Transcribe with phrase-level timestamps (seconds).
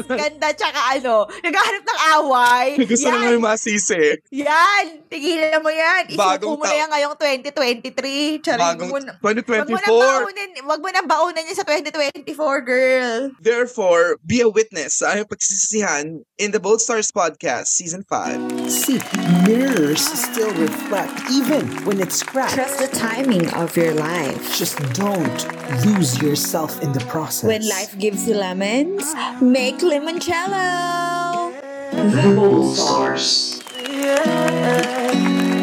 [0.00, 0.14] Gusto...
[0.16, 2.66] ganda tsaka ano, naghahanap ng away.
[2.82, 4.02] Gusto yan, na may masisi.
[4.30, 6.02] yan, tigilan mo yan.
[6.14, 8.42] Bagong Isuko mo na tao- yan ngayong 2023.
[8.42, 9.86] Charing, Bagong mo na- Wag mo nang 2024.
[9.86, 13.18] baunan, wag mo nang baunan yan sa 2024, girl.
[13.38, 18.66] Therefore, be a witness sa aming pagsisisihan in the Bold Stars Podcast, Season 5.
[18.66, 18.98] See,
[19.46, 22.54] mirrors still reflect even when it's cracked.
[22.54, 24.40] Trust the timing of your life.
[24.56, 25.38] Just don't
[25.84, 27.46] lose yourself in the process.
[27.46, 29.04] When life gives you lemons,
[29.40, 31.52] make limoncello.
[31.92, 33.62] Rebel Stars.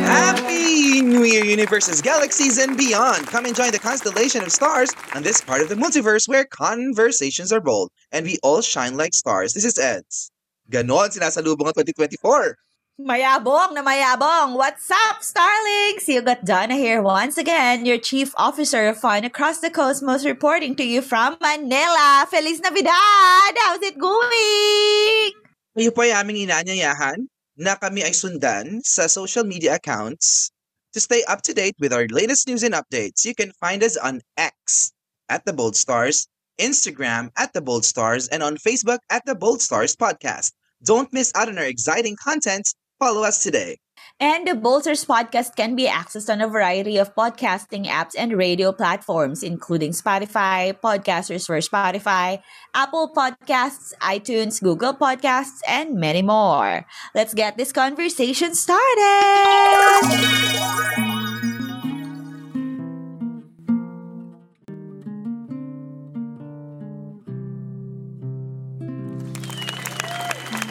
[0.06, 3.28] Happy New Year, universes, galaxies, and beyond!
[3.28, 7.52] Come and join the constellation of stars on this part of the multiverse where conversations
[7.52, 9.54] are bold and we all shine like stars.
[9.54, 10.32] This is Eds.
[10.70, 12.56] Ganon sinasalubong ang 2024.
[13.02, 14.54] Mayabong na mayabong.
[14.54, 16.06] What's up, Starlings?
[16.06, 20.78] You got Donna here once again, your Chief Officer of Fun Across the Cosmos, reporting
[20.78, 22.30] to you from Manila.
[22.30, 23.54] Feliz Navidad!
[23.58, 25.34] How's it going?
[25.74, 27.26] Kayo po ay aming inanyayahan
[27.58, 30.54] na kami ay sundan sa social media accounts
[30.94, 33.26] to stay up to date with our latest news and updates.
[33.26, 34.94] You can find us on X
[35.26, 36.30] at The Bold Stars,
[36.62, 40.54] Instagram at The Bold Stars, and on Facebook at The Bold Stars Podcast.
[40.86, 42.70] Don't miss out on our exciting content.
[43.02, 43.78] Follow us today.
[44.20, 48.72] And the Bolsters podcast can be accessed on a variety of podcasting apps and radio
[48.72, 52.44] platforms, including Spotify, Podcasters for Spotify,
[52.76, 56.86] Apple Podcasts, iTunes, Google Podcasts, and many more.
[57.16, 59.02] Let's get this conversation started!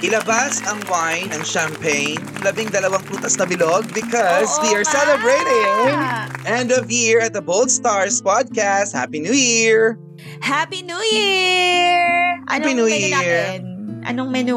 [0.00, 4.96] Ilabas ang wine, ang champagne, labing dalawang prutas na bilog because we Oo are nga!
[4.96, 5.84] celebrating
[6.48, 8.96] end of year at the Bold Stars Podcast.
[8.96, 10.00] Happy New Year!
[10.40, 12.40] Happy New Year!
[12.48, 13.20] Happy Anong New menu Year!
[13.20, 13.58] natin?
[14.08, 14.56] Anong menu?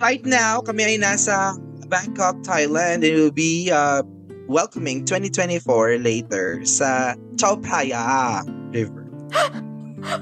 [0.00, 1.52] Right now, kami ay nasa
[1.92, 3.04] Bangkok, Thailand.
[3.04, 4.00] and will be uh,
[4.48, 8.40] welcoming 2024 later sa Chao Phraya
[8.72, 9.04] River.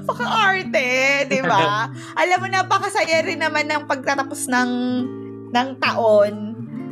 [0.05, 1.89] Paka-arte, di ba?
[2.21, 4.71] Alam mo, napakasaya rin naman ng pagtatapos ng,
[5.53, 6.33] ng taon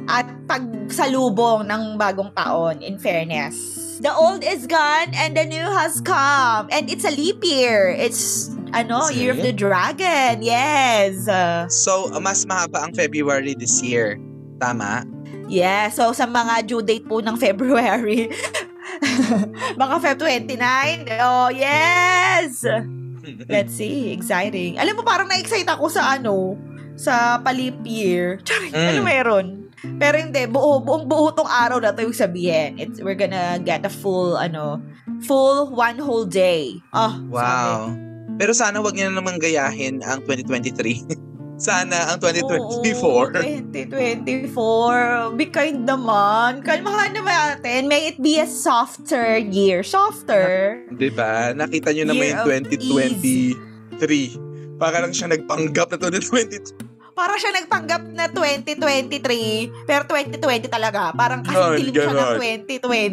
[0.08, 3.82] at pagsalubong ng bagong taon, in fairness.
[4.03, 6.68] The old is gone and the new has come.
[6.76, 7.88] And it's a leap year.
[7.88, 10.44] It's, ano, Is Year of the Dragon.
[10.44, 11.30] Yes.
[11.72, 14.20] So, mas mahaba ang February this year.
[14.59, 15.08] Tama?
[15.48, 15.88] yeah.
[15.94, 18.28] So, sa mga due date po ng February,
[19.81, 20.59] mga Feb 29.
[21.19, 22.64] Oh, yes!
[23.47, 24.12] Let's see.
[24.12, 24.78] Exciting.
[24.78, 26.56] Alam mo, parang na-excite ako sa ano,
[26.96, 28.38] sa palip year.
[28.47, 28.88] Charing, Mm.
[28.90, 29.46] ano meron?
[30.00, 32.80] Pero hindi, buo, buong buo tong araw na to yung sabihin.
[32.80, 34.80] It's, we're gonna get a full, ano,
[35.22, 36.80] full one whole day.
[36.91, 37.91] Oh, Wow.
[38.34, 41.06] Pero sana wag niyo na naman gayahin ang 2023.
[41.63, 43.40] Sana ang 2024.
[43.40, 45.40] 2024.
[45.40, 46.59] Be kind naman.
[46.59, 47.88] Kalmahan naman natin.
[47.88, 49.79] May it be a softer year.
[49.79, 50.84] Softer.
[50.91, 51.56] Di ba?
[51.56, 54.75] Nakita niyo naman Year yung of 2023.
[54.75, 56.91] Para lang siya nagpanggap na 2022.
[57.13, 61.13] Para siya nagpanggap na 2023, pero 2020 talaga.
[61.13, 62.41] Parang kasi Ganon, dilim siya ng ganon.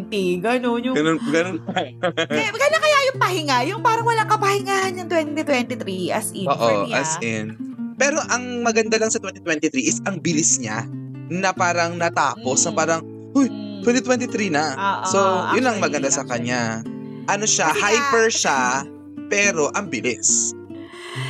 [0.08, 0.40] 2020.
[0.40, 0.96] Ganon yung...
[0.96, 1.60] Ganun, ganun.
[2.08, 7.20] Kaya, kaya kaya yung pahinga, yung parang walang kapahingahan yung 2023 as in Oo, as
[7.20, 7.20] ah.
[7.20, 7.69] in.
[8.00, 10.88] Pero ang maganda lang sa 2023 is ang bilis niya
[11.28, 12.78] na parang natapos, na Mm.
[12.80, 13.00] parang,
[13.36, 13.84] uy, Mm.
[13.84, 14.64] 2023 na.
[14.72, 16.80] Ah, so, ah, yun ang actually, maganda sa kanya.
[17.28, 18.60] Ano siya, Kasi hyper siya,
[19.28, 20.56] pero ang bilis.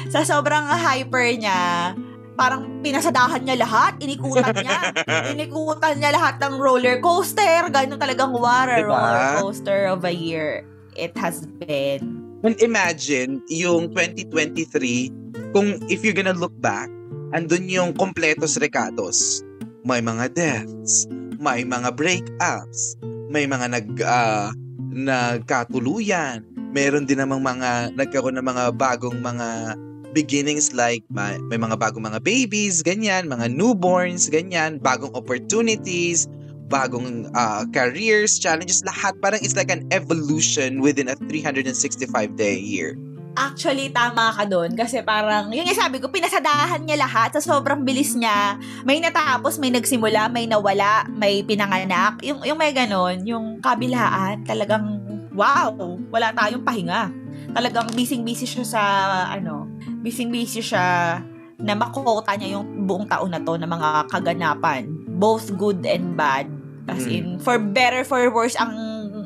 [0.08, 1.92] Sa sobrang hyper niya,
[2.34, 4.78] parang pinasadahan niya lahat, inikutan niya.
[5.36, 7.68] inikutan niya lahat ng roller coaster.
[7.68, 8.88] Ganun talagang wara Diba?
[8.88, 10.64] roller coaster of a year.
[10.96, 12.22] It has been.
[12.40, 15.12] And imagine, yung 2023,
[15.50, 16.90] kung if you're gonna look back,
[17.34, 19.42] andun yung kompletos recados.
[19.82, 21.08] May mga deaths,
[21.40, 23.00] may mga breakups,
[23.32, 24.52] may mga nag, ah,
[24.90, 26.44] nagkatuluyan,
[26.74, 29.78] meron din namang mga, nagkaroon ng mga bagong mga
[30.10, 36.26] beginnings like may, may mga bagong mga babies, ganyan, mga newborns, ganyan, bagong opportunities,
[36.70, 39.18] bagong ah, careers, challenges, lahat.
[39.18, 42.06] Parang it's like an evolution within a 365
[42.38, 42.94] day year.
[43.38, 44.74] Actually, tama ka doon.
[44.74, 48.58] Kasi parang, yun yung sabi ko, pinasadahan niya lahat sa sobrang bilis niya.
[48.82, 52.18] May natapos, may nagsimula, may nawala, may pinanganak.
[52.26, 54.98] Yung, yung may ganon, yung kabilaan, talagang,
[55.30, 55.70] wow,
[56.10, 57.10] wala tayong pahinga.
[57.54, 58.82] Talagang busy-busy siya sa,
[59.30, 59.70] ano,
[60.02, 61.18] busy-busy siya
[61.60, 64.90] na makota niya yung buong taon na to na mga kaganapan.
[65.06, 66.48] Both good and bad.
[66.88, 67.12] As Mm.
[67.12, 68.74] in, for better, for worse, ang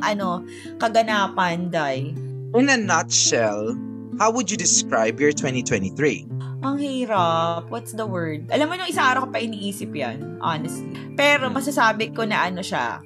[0.04, 0.44] ano,
[0.76, 2.12] kaganapan, Day.
[2.54, 3.74] In a nutshell,
[4.18, 6.26] how would you describe your 2023?
[6.64, 7.68] Ang hirap.
[7.68, 8.48] What's the word?
[8.48, 10.88] Alam mo, nung isa araw ko pa iniisip yan, honestly.
[11.18, 13.04] Pero masasabi ko na ano siya,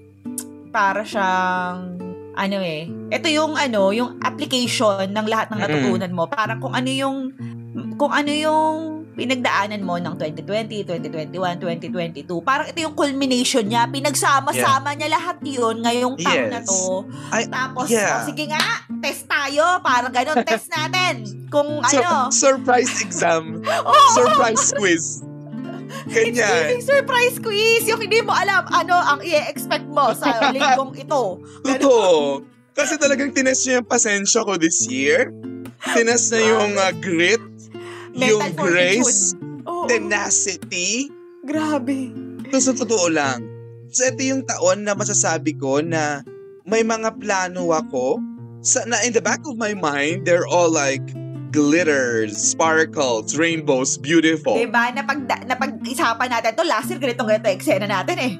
[0.70, 1.98] para siyang,
[2.38, 6.30] ano eh, ito yung ano, yung application ng lahat ng natutunan mo.
[6.30, 7.34] Parang kung ano yung,
[7.98, 12.38] kung ano yung pinagdaanan mo ng 2020, 2021, 2022.
[12.38, 13.90] Parang ito yung culmination niya.
[13.90, 16.68] Pinagsama-sama niya lahat yun ngayong taon na Yes.
[16.70, 17.02] to.
[17.34, 18.22] I- Tapos, yeah.
[18.22, 18.62] oh, sige nga,
[19.02, 19.82] test tayo.
[19.82, 21.26] Parang ganun, test natin.
[21.50, 22.30] Kung Sur- ano.
[22.30, 23.58] surprise exam.
[23.90, 25.04] Oo, surprise quiz.
[26.06, 26.46] It's Ganyan.
[26.68, 27.82] giving surprise quiz.
[27.84, 31.42] Yung hindi mo alam ano ang i-expect mo sa linggong ito.
[31.64, 32.44] Totoo.
[32.70, 35.32] Kasi talagang tinest niya yung pasensya ko this year.
[35.80, 37.40] Tinest na yung uh, grit,
[38.20, 39.34] yung Mental grace,
[39.64, 39.86] Oo.
[39.86, 41.10] tenacity.
[41.46, 42.12] Grabe.
[42.52, 43.44] So, sa totoo lang.
[43.88, 46.20] So, ito yung taon na masasabi ko na
[46.68, 48.20] may mga plano ako.
[48.60, 51.04] Sa, na in the back of my mind, they're all like
[51.48, 54.58] glitters, sparkles, rainbows, beautiful.
[54.58, 54.92] Diba?
[54.92, 58.34] Napag, napag-isapan natin to last year, ganitong ganito eksena natin eh.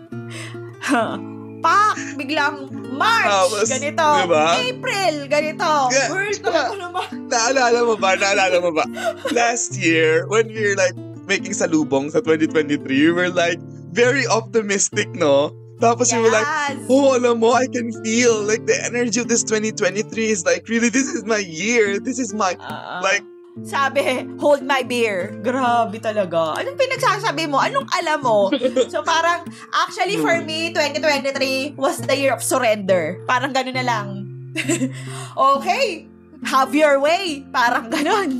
[1.60, 1.94] Pak!
[2.16, 3.26] Biglang March!
[3.28, 4.06] Tapos, ganito.
[4.24, 4.46] diba?
[4.58, 5.14] April!
[5.26, 5.70] Ganito.
[5.90, 6.08] Yeah.
[6.10, 7.06] World, talaga naman.
[7.28, 8.10] Naalala mo ba?
[8.14, 8.84] Naalala mo ba?
[9.30, 10.94] Last year, when we were like
[11.26, 13.60] making salubong sa 2023, we were like
[13.92, 15.52] very optimistic, no?
[15.78, 16.90] Tapos we were like, Yes.
[16.90, 20.90] oh, alam mo, I can feel like the energy of this 2023 is like, really,
[20.90, 22.02] this is my year.
[22.02, 22.98] This is my, Ah.
[22.98, 23.22] like,
[23.62, 25.34] Sabi, hold my beer.
[25.42, 26.56] Grabe talaga.
[26.58, 27.58] Anong pinagsasabi mo?
[27.58, 28.38] Anong alam mo?
[28.92, 29.44] So parang,
[29.74, 33.20] actually for me, 2023 was the year of surrender.
[33.28, 34.06] Parang gano'n na lang.
[35.56, 36.08] okay,
[36.44, 37.44] have your way.
[37.52, 38.30] Parang gano'n.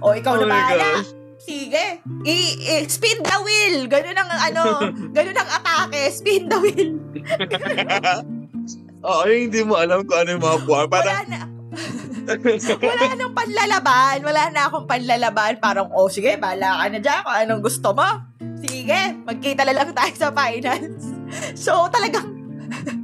[0.00, 1.02] O ikaw Oh na bahala.
[1.38, 2.02] Sige.
[2.28, 2.36] I,
[2.76, 3.88] i- spin the wheel.
[3.88, 4.62] Ganun ang ano,
[5.16, 6.12] ganun ang atake.
[6.12, 6.90] Spin the wheel.
[9.02, 10.86] Oo, yung hindi mo alam kung ano yung mga buwan.
[10.86, 11.40] Wala Parang, na.
[12.28, 14.16] Wala nang panlalaban.
[14.20, 15.56] Wala na akong panlalaban.
[15.58, 18.08] Parang, oh, sige, bahala ka na dyan kung anong gusto mo.
[18.58, 21.04] Sige, magkita na lang tayo sa finals.
[21.52, 22.24] So, talagang,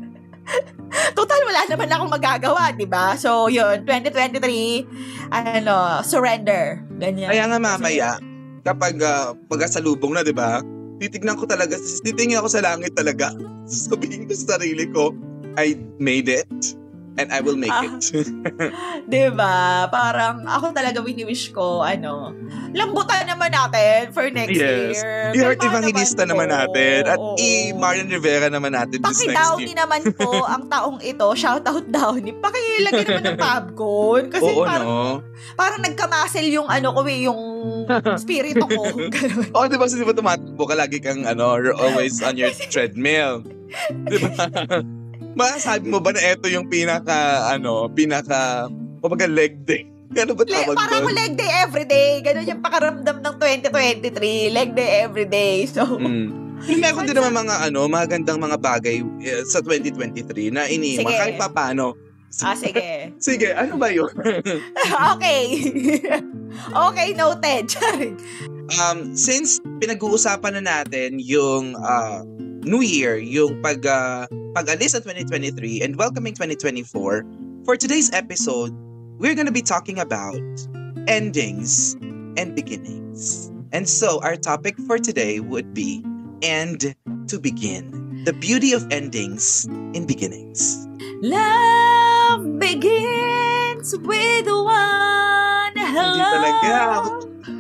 [1.19, 3.21] total, wala naman akong magagawa, di ba?
[3.21, 4.41] So, yun, 2023,
[5.29, 6.81] ano, surrender.
[6.97, 7.29] Ganyan.
[7.29, 8.17] kaya nga mamaya,
[8.65, 10.65] kapag uh, pagkasalubong na, di ba?
[10.97, 13.37] Titignan ko talaga, titingin ako sa langit talaga.
[13.69, 15.13] Sabihin ko sa sarili ko,
[15.61, 16.49] I made it.
[17.15, 17.87] And I will make Ah.
[17.87, 18.27] it.
[19.07, 19.87] Di ba?
[19.87, 22.35] Parang ako talaga wini-wish ko, ano,
[22.71, 24.99] lambutan naman natin for next Yes.
[24.99, 25.31] year.
[25.31, 26.55] I-heart Kalma evangelista naman po.
[26.57, 26.99] natin.
[27.07, 27.39] At Oo.
[27.39, 29.79] i-Marian Rivera naman natin this next Paki-downy year.
[29.79, 30.27] naman po
[30.59, 31.27] ang taong ito.
[31.35, 32.35] Shout out Downy.
[32.35, 34.25] Pakilagay naman ng popcorn.
[34.29, 35.23] Kasi Oo, parang, no?
[35.55, 37.41] parang nagkamasel yung ano ko eh, yung
[38.19, 38.91] spirito ko.
[39.55, 39.87] Oo, di ba?
[39.87, 43.47] So, di ba tumatakbo ka lagi kang, ano, you're always on your treadmill.
[44.05, 44.51] Di ba?
[45.35, 48.71] Masasabi mo ba na ito yung pinaka, ano, pinaka,
[49.03, 49.83] kumbaga leg day?
[50.15, 51.03] Ano ba Le- tawag parang doon?
[51.03, 52.11] ako leg day everyday.
[52.23, 54.55] Ganun yung pakaramdam ng 2023.
[54.55, 55.67] Leg day everyday.
[55.67, 56.43] So, Mm.
[56.65, 61.19] Pero meron din naman mga, ano, magandang mga bagay eh, sa 2023 na iniima Sige.
[61.19, 61.99] kahit pa paano.
[62.41, 63.11] ah, sige.
[63.27, 64.09] Sige, ano ba yun?
[65.13, 65.41] okay.
[66.89, 67.75] okay, noted.
[68.79, 72.23] Um, since pinag-uusapan na natin yung uh,
[72.63, 74.25] New Year, yung pag, uh,
[74.55, 77.27] pag-alis ng 2023 and welcoming 2024,
[77.67, 78.71] for today's episode,
[79.19, 80.39] we're gonna be talking about
[81.11, 81.99] endings
[82.39, 83.51] and beginnings.
[83.75, 86.07] And so, our topic for today would be
[86.47, 86.95] End
[87.27, 88.23] to Begin.
[88.23, 90.87] The beauty of endings in beginnings.
[91.19, 96.15] Love begins with one hello.
[96.15, 96.79] Hindi talaga.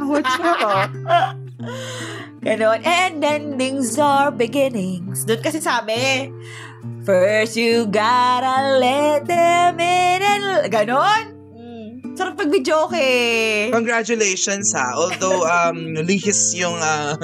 [0.06, 0.30] What's
[2.44, 2.84] Ganon.
[2.84, 5.24] And endings are beginnings.
[5.24, 6.28] Doon kasi sabi,
[7.08, 10.44] First you gotta let them in and...
[10.68, 11.24] Ganon.
[11.56, 11.88] Mm.
[12.12, 13.72] Sarap pag joke eh.
[13.72, 14.92] Congratulations ha.
[14.92, 17.16] Although um lihis yung uh,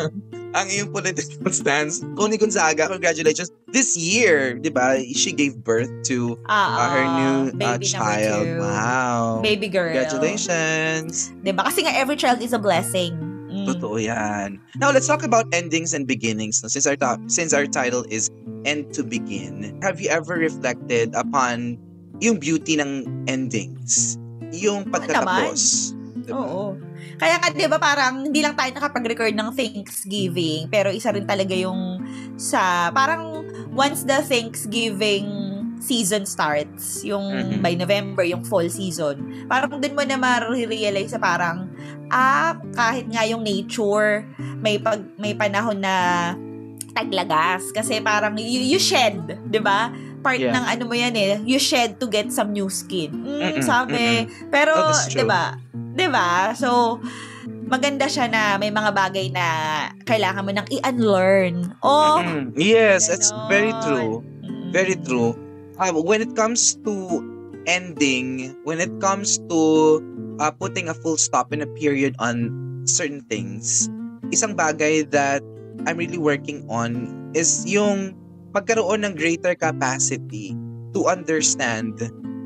[0.57, 2.01] ang iyong political stance.
[2.19, 3.53] Connie Gonzaga, congratulations.
[3.71, 4.99] This year, 'di ba?
[5.15, 8.49] She gave birth to Ah, uh, her new uh, child.
[8.49, 8.59] two.
[8.59, 9.45] Wow.
[9.45, 9.95] Baby girl.
[9.95, 11.31] Congratulations.
[11.45, 11.63] Diba?
[11.63, 13.30] Kasi nga every child is a blessing.
[13.51, 13.67] Mm.
[13.67, 14.63] Totoo 'yan.
[14.79, 16.63] Now, let's talk about endings and beginnings.
[16.63, 16.71] No?
[16.71, 18.31] Since our to- since our title is
[18.63, 19.75] End to Begin.
[19.83, 21.81] Have you ever reflected upon
[22.23, 24.21] yung beauty ng endings?
[24.55, 25.93] Yung pagkatapos.
[26.21, 26.37] Diba?
[26.37, 26.77] Oo.
[27.17, 31.53] Kaya ka, di ba, parang hindi lang tayo nakapag-record ng Thanksgiving, pero isa rin talaga
[31.57, 32.01] yung
[32.37, 35.50] sa, parang once the Thanksgiving
[35.81, 37.65] season starts, yung Mhm.
[37.65, 41.67] by November, yung fall season, parang dun mo na ma-realize na parang,
[42.13, 44.29] ah, kahit nga yung nature,
[44.61, 46.37] may, pag, may panahon na
[46.93, 47.73] taglagas.
[47.73, 49.17] Kasi parang you, you shed,
[49.49, 49.89] di ba?
[50.21, 50.53] part Yeah.
[50.53, 53.09] ng ano mo yan eh, you shed to get some new skin.
[53.25, 54.29] Mm, Mm-mm, sabi.
[54.53, 55.25] Pero, Oh, that's true.
[55.25, 55.57] 'di ba?
[55.73, 56.53] 'Di ba?
[56.53, 57.01] So,
[57.65, 59.47] maganda siya na may mga bagay na
[60.05, 61.73] kailangan mo nang i-unlearn.
[61.81, 62.53] Oh, Mm-mm.
[62.53, 64.21] Yes, it's very true.
[64.71, 65.40] Very true.
[65.81, 67.25] Uh, when it comes to
[67.65, 69.99] ending, when it comes to
[70.39, 72.53] uh, putting a full stop and a period on
[72.85, 73.89] certain things,
[74.29, 75.41] isang bagay that
[75.89, 78.13] I'm really working on is yung
[78.53, 80.53] pagkaroon ng greater capacity
[80.93, 81.97] to understand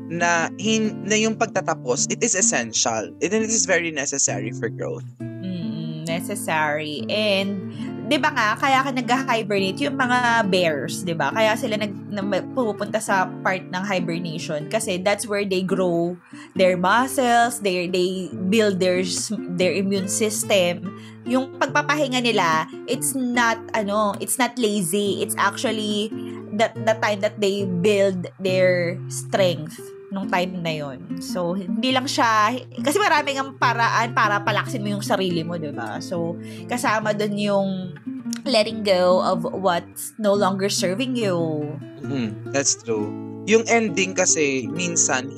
[0.07, 3.11] na, hin, na yung pagtatapos, it is essential.
[3.19, 5.03] And it is very necessary for growth.
[5.19, 7.03] mm, necessary.
[7.09, 7.73] And,
[8.05, 11.33] di ba nga, kaya ka nag-hibernate yung mga bears, di ba?
[11.33, 12.21] Kaya sila nag, na,
[12.53, 16.13] pupunta sa part ng hibernation kasi that's where they grow
[16.53, 19.01] their muscles, they, they build their,
[19.57, 20.85] their immune system.
[21.25, 25.25] Yung pagpapahinga nila, it's not, ano, it's not lazy.
[25.25, 26.13] It's actually
[26.53, 31.19] that the time that they build their strength nung time na yon.
[31.19, 35.75] So, hindi lang siya, kasi maraming ang paraan para palaksin mo yung sarili mo, di
[35.75, 35.99] ba?
[35.99, 36.39] So,
[36.71, 37.91] kasama dun yung
[38.47, 41.67] letting go of what's no longer serving you.
[42.07, 43.11] Mm, that's true.
[43.45, 45.29] Yung ending kasi minsan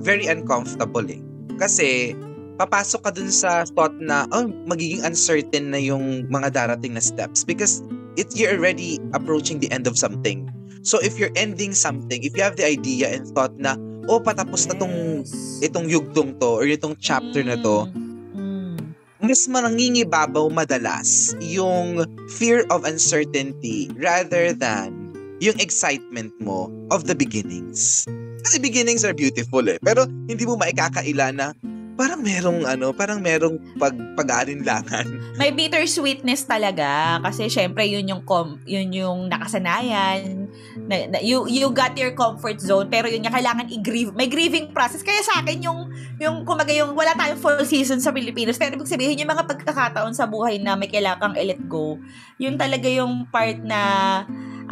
[0.00, 1.20] very uncomfortable eh.
[1.60, 2.16] Kasi
[2.58, 7.46] papasok ka dun sa thought na oh, magiging uncertain na yung mga darating na steps
[7.46, 7.82] because
[8.18, 10.50] it you're already approaching the end of something.
[10.82, 14.66] So if you're ending something, if you have the idea and thought na oh patapos
[14.66, 15.62] na tong Yes.
[15.62, 17.86] itong yugtong to or itong chapter na to,
[18.34, 18.78] Mm.
[19.22, 22.02] mas manangingibabaw madalas yung
[22.34, 24.90] fear of uncertainty rather than
[25.38, 28.06] yung excitement mo of the beginnings.
[28.42, 29.78] Kasi beginnings are beautiful eh.
[29.78, 31.54] Pero hindi mo maikakaila na
[31.92, 35.06] parang merong ano, parang merong pag pag-aalinlangan.
[35.40, 40.48] May bittersweetness talaga kasi syempre yun yung com, yun yung nakasanayan.
[40.88, 44.16] Na, na- you you got your comfort zone pero yun nga kailangan i-grieve.
[44.16, 48.10] May grieving process kaya sa akin yung yung kumaga yung wala tayong full season sa
[48.10, 52.00] Pilipinas pero ibig sabihin yung mga pagkakataon sa buhay na may kailangan kang i-let go.
[52.40, 53.80] Yun talaga yung part na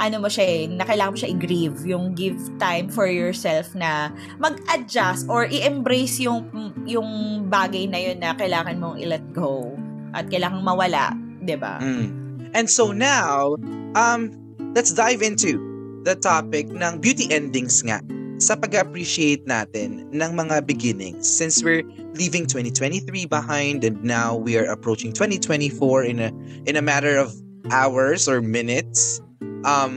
[0.00, 1.78] ano mo siya eh, na kailangan mo siya i-grieve.
[1.84, 4.08] Yung give time for yourself na
[4.40, 6.48] mag-adjust or i-embrace yung
[6.88, 9.76] yung bagay na yun na kailangan mong i-let go
[10.16, 11.12] at kailangan mawala,
[11.60, 11.76] ba?
[11.84, 12.08] Mm.
[12.56, 13.54] And so now,
[13.94, 14.32] um,
[14.72, 15.60] let's dive into
[16.02, 18.00] the topic ng beauty endings nga
[18.40, 21.84] sa pag-appreciate natin ng mga beginnings since we're
[22.16, 26.32] leaving 2023 behind and now we are approaching 2024 in a
[26.64, 27.36] in a matter of
[27.68, 29.20] hours or minutes
[29.62, 29.92] um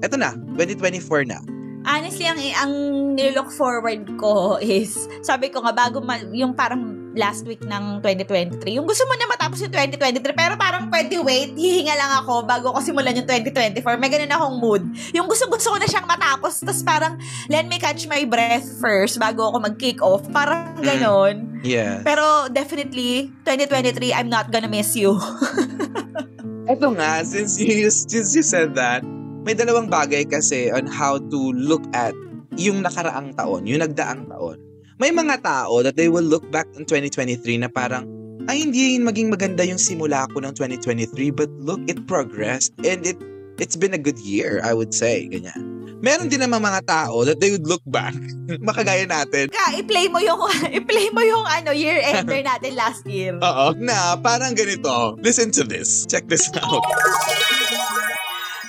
[0.00, 1.38] eto na 2024 na
[1.82, 2.72] Honestly, ang ang
[3.18, 8.78] nilook forward ko is sabi ko nga bago ma- yung parang last week ng 2023.
[8.78, 12.70] Yung gusto mo na matapos yung 2023 pero parang pwede wait, hihinga lang ako bago
[12.70, 13.98] ko simulan yung 2024.
[13.98, 14.82] May ganun akong mood.
[15.10, 17.18] Yung gusto gusto ko na siyang matapos tapos parang
[17.50, 20.22] let me catch my breath first bago ako mag-kick off.
[20.30, 20.86] Parang Mm.
[20.86, 21.34] ganon.
[21.66, 25.18] yeah Pero definitely 2023 I'm not gonna miss you.
[26.70, 29.02] eto nga since you since you said that
[29.42, 32.14] may dalawang bagay kasi on how to look at
[32.54, 34.60] yung nakaraang taon, yung nagdaang taon.
[35.02, 38.06] May mga tao that they will look back in 2023 na parang,
[38.46, 43.18] ay hindi maging maganda yung simula ko ng 2023 but look, it progressed and it
[43.58, 45.26] it's been a good year, I would say.
[45.26, 45.81] Ganyan.
[46.02, 48.10] Meron din naman mga tao that they would look back,
[48.66, 50.42] makagaya natin, Ka, i-play mo yung
[50.82, 53.38] i-play mo yung ano year ender natin last year.
[53.46, 55.14] Oo, na parang ganito.
[55.22, 56.02] Listen to this.
[56.10, 56.82] Check this out.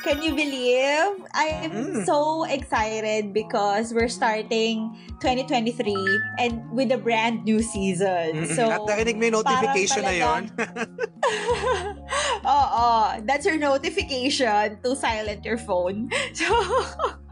[0.04, 1.24] Can you believe?
[1.32, 2.04] I'm Mm.
[2.04, 4.92] so excited because we're starting
[5.24, 5.96] 2023
[6.44, 8.44] and with a brand new season.
[8.52, 10.52] So, At nakinig may notification na yon.
[12.44, 16.12] Oo, that's your notification to silent your phone.
[16.36, 16.52] So,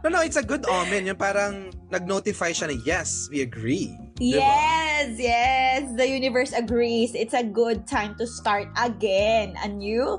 [0.02, 1.06] No, no, it's a good omen.
[1.06, 3.94] Yung parang nag-notify siya na, yes, we agree.
[4.18, 4.42] Diba?
[4.42, 7.14] yes, yes, the universe agrees.
[7.14, 10.18] It's a good time to start again a new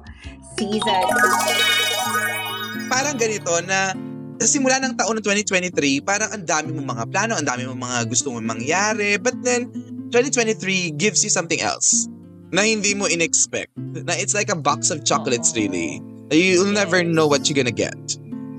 [0.57, 1.03] season.
[2.89, 3.93] Parang ganito na
[4.43, 7.79] sa simula ng taon ng 2023, parang ang dami mong mga plano, ang dami mong
[7.79, 9.71] mga gusto mong mangyari, but then
[10.11, 12.11] 2023 gives you something else
[12.53, 13.73] na hindi mo in-expect.
[14.05, 16.03] Na it's like a box of chocolates really.
[16.29, 17.97] You'll never know what you're gonna get.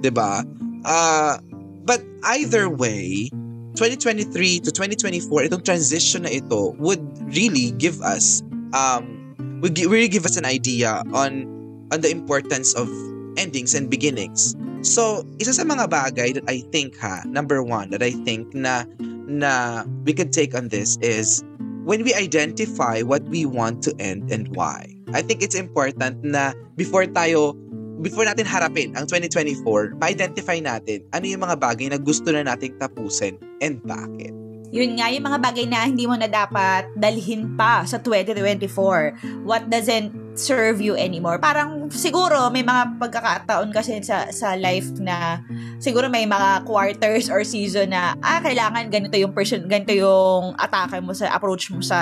[0.03, 0.43] 'Di ba?
[0.83, 1.39] Uh,
[1.87, 2.03] but
[2.35, 3.31] either way,
[3.79, 8.43] 2023 to 2024, itong transition na ito would really give us
[8.75, 11.54] um would really give us an idea on
[11.93, 12.89] on the importance of
[13.37, 14.55] endings and beginnings.
[14.85, 18.85] So, isa sa mga bagay that I think ha, number one, that I think na
[19.25, 21.41] na we could take on this is
[21.85, 24.89] when we identify what we want to end and why.
[25.17, 27.57] I think it's important na before tayo
[28.05, 32.77] before natin harapin ang 2024, ma-identify natin ano yung mga bagay na gusto na nating
[32.77, 34.37] tapusin and bakit.
[34.75, 39.47] Yun nga, yung mga bagay na hindi mo na dapat dalhin pa sa 2024.
[39.47, 41.39] What doesn't serve you anymore.
[41.39, 45.41] Parang siguro may mga pagkakataon kasi sa sa life na
[45.79, 50.99] siguro may mga quarters or season na ah kailangan ganito yung person ganito yung atake
[50.99, 51.99] mo sa approach mo sa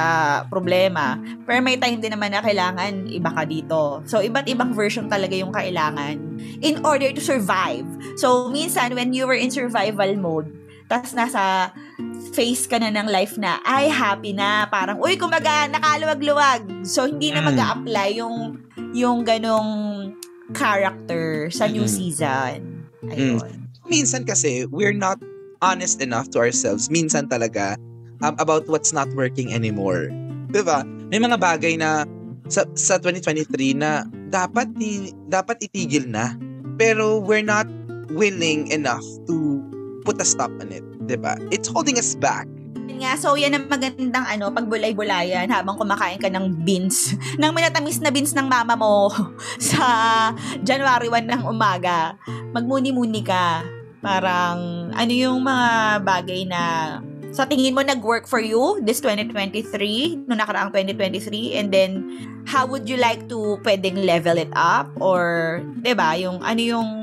[0.48, 1.20] problema.
[1.44, 4.00] Pero may time din naman na kailangan iba ka dito.
[4.08, 6.16] So iba't ibang version talaga yung kailangan
[6.64, 7.84] in order to survive.
[8.16, 10.48] So minsan when you were in survival mode,
[10.92, 11.72] tas nasa
[12.36, 17.32] face ka na ng life na ay happy na parang uy kumaga nakaluwag-luwag so hindi
[17.32, 17.46] na Mm.
[17.48, 18.36] mag-a-apply yung
[18.92, 20.12] yung ganong
[20.52, 21.92] character sa new Mm.
[21.96, 22.56] season
[23.08, 23.40] ayun
[23.82, 25.18] Minsan kasi, we're not
[25.58, 26.86] honest enough to ourselves.
[26.86, 27.74] Minsan talaga,
[28.22, 30.06] um, about what's not working anymore.
[30.54, 30.86] 'Di ba?
[31.10, 32.06] May mga bagay na
[32.46, 36.38] sa, sa 2023 na dapat i- dapat itigil na.
[36.78, 37.66] Pero we're not
[38.14, 39.58] willing enough to
[40.02, 40.84] put a stop on it.
[41.06, 41.38] 'di ba?
[41.54, 42.46] It's holding us back.
[43.02, 48.14] Nga, so yan ang magandang ano, pagbulay-bulayan habang kumakain ka ng beans, ng minatamis na
[48.14, 49.10] beans ng mama mo
[49.74, 49.82] sa
[50.62, 52.14] January 1 ng umaga.
[52.54, 53.66] Magmuni-muni ka.
[54.02, 56.62] Parang, ano yung mga bagay na
[57.32, 62.06] sa tingin mo nag-work for you this 2023, no nakaraang 2023, and then
[62.44, 64.92] how would you like to pwedeng level it up?
[65.00, 67.01] Or, 'di ba yung ano yung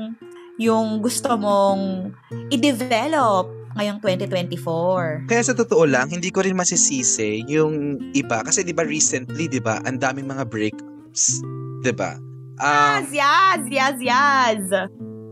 [0.60, 2.12] yung gusto mong
[2.52, 3.48] i-develop
[3.80, 5.24] ngayong 2024.
[5.24, 8.44] Kaya sa totoo lang, hindi ko rin masisisi yung iba.
[8.44, 11.40] Kasi di ba recently, di ba, ang daming mga breakups.
[11.80, 12.20] Di ba?
[12.60, 14.60] Um, Yes, yes, yes, yes.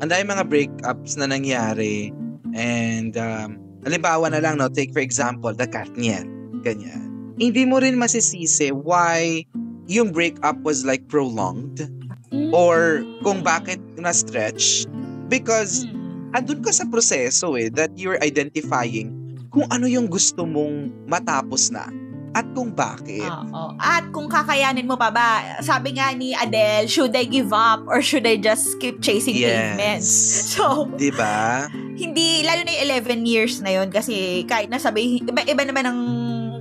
[0.01, 2.09] ang daming mga breakups na nangyari.
[2.57, 6.25] And, um, halimbawa na lang, no, take for example, the Katniel.
[6.65, 7.37] Ganyan.
[7.37, 9.45] Hindi mo rin masisisi why
[9.85, 11.85] yung breakup was like prolonged
[12.29, 12.53] Mm.
[12.53, 14.85] or kung bakit na-stretch.
[15.29, 16.35] Because Mm.
[16.35, 19.13] andun ka sa proseso eh, that you're identifying
[19.49, 21.89] kung ano yung gusto mong matapos na
[22.37, 23.25] at kung bakit.
[23.25, 23.73] Oo.
[23.81, 28.05] At kung kakayanin mo pa ba, sabi nga ni Adele, should I give up or
[28.05, 30.05] should I just keep chasing pavements?
[30.07, 30.37] Yes.
[30.59, 31.67] So, Di ba?
[31.99, 32.85] hindi, lalo na yung
[33.25, 35.99] 11 years na yon kasi kahit nasabi, iba, iba naman ang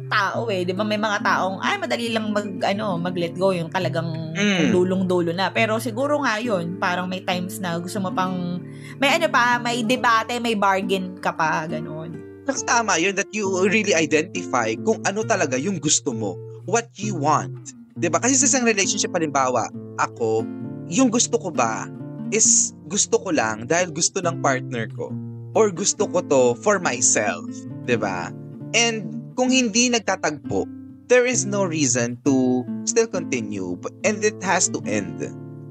[0.07, 0.83] tao eh, di ba?
[0.83, 4.71] May mga taong, ay, madali lang mag, ano, mag-let go, yung talagang Mm.
[4.71, 5.51] dulong-dulo na.
[5.51, 8.59] Pero siguro nga yun, parang may times na gusto mo pang,
[8.97, 12.15] may ano pa, may debate, may bargain ka pa, ganun.
[12.47, 16.39] Kasi tama yun that you really identify kung ano talaga yung gusto mo.
[16.63, 17.75] What you want.
[17.99, 18.23] 'Di ba?
[18.23, 19.67] Kasi sa isang relationship, halimbawa,
[19.99, 20.47] ako,
[20.87, 21.89] yung gusto ko ba
[22.31, 25.11] is gusto ko lang dahil gusto ng partner ko.
[25.57, 27.43] Or gusto ko to for myself.
[27.83, 28.31] 'Di ba?
[28.71, 30.65] And kung hindi nagtatagpo,
[31.07, 33.77] there is no reason to still continue.
[34.01, 35.21] And it has to end.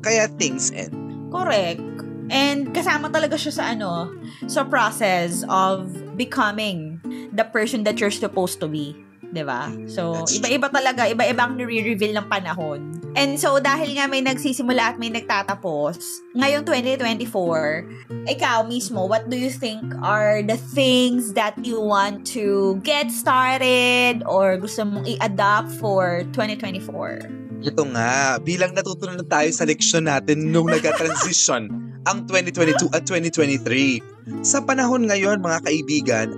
[0.07, 0.95] Kaya things end.
[1.35, 1.83] Correct.
[2.31, 4.15] And kasama talaga siya sa ano,
[4.47, 7.03] sa process of becoming
[7.35, 8.95] the person that you're supposed to be.
[9.33, 9.71] 'Di ba?
[9.91, 12.97] So, That's iba-iba talaga, iba-iba ang nire-reveal ng panahon.
[13.17, 19.41] And so, dahil nga may nagsisimula at may nagtatapos, ngayong 2024, ikaw mismo, what do
[19.41, 25.73] you think are the things that you want to get started or gusto mong i-adopt
[25.81, 27.65] for 2024?
[27.65, 31.73] Ito nga, bilang natutunan na tayo sa leksyon natin nung nag-transition
[32.09, 34.45] ang 2022 at 2023.
[34.45, 36.29] Sa panahon ngayon, mga kaibigan,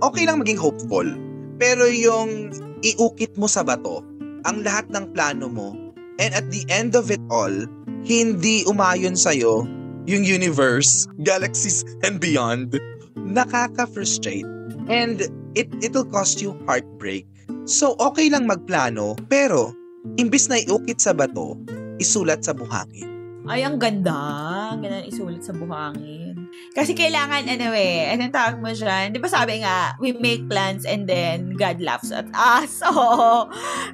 [0.00, 1.04] okay lang maging hopeful.
[1.58, 2.54] Pero yung
[2.86, 4.00] iukit mo sa bato,
[4.46, 5.74] ang lahat ng plano mo,
[6.22, 7.52] and at the end of it all,
[8.06, 9.66] hindi umayon sa'yo
[10.08, 12.78] yung universe, galaxies, and beyond,
[13.18, 14.46] nakaka-frustrate.
[14.88, 15.20] And
[15.52, 17.28] it, it'll cost you heartbreak.
[17.68, 19.76] So, okay lang magplano, pero
[20.16, 21.60] imbis na iukit sa bato,
[22.00, 23.04] isulat sa buhangin.
[23.44, 24.16] Ay, ang ganda.
[24.72, 26.27] Ang ganda isulat sa buhangin.
[26.72, 29.10] Kasi kailangan, ano eh, anong tawag mo dyan?
[29.10, 32.70] Di ba sabi nga, we make plans and then God laughs at us.
[32.88, 32.90] So,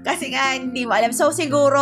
[0.05, 1.11] kasi nga, hindi mo alam.
[1.11, 1.81] So, siguro,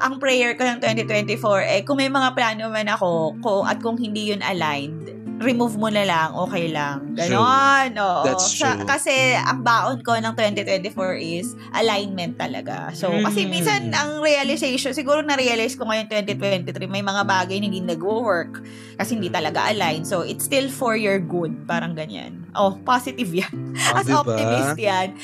[0.00, 3.96] ang prayer ko ng 2024, eh, kung may mga plano man ako, kung, at kung
[3.96, 7.16] hindi yun aligned, remove mo na lang, okay lang.
[7.16, 8.22] Ganon, oo.
[8.28, 8.84] That's Sa- true.
[8.84, 12.92] kasi, ang baon ko ng 2024 is alignment talaga.
[12.92, 13.50] So, kasi Mm.
[13.50, 18.60] minsan, ang realization, siguro na-realize ko ngayon 2023, may mga bagay na hindi nag-work
[18.94, 20.04] kasi hindi talaga aligned.
[20.04, 21.64] So, it's still for your good.
[21.64, 22.44] Parang ganyan.
[22.52, 23.72] Oh, positive yan.
[23.90, 24.20] Ah, As diba?
[24.20, 25.16] optimist yan.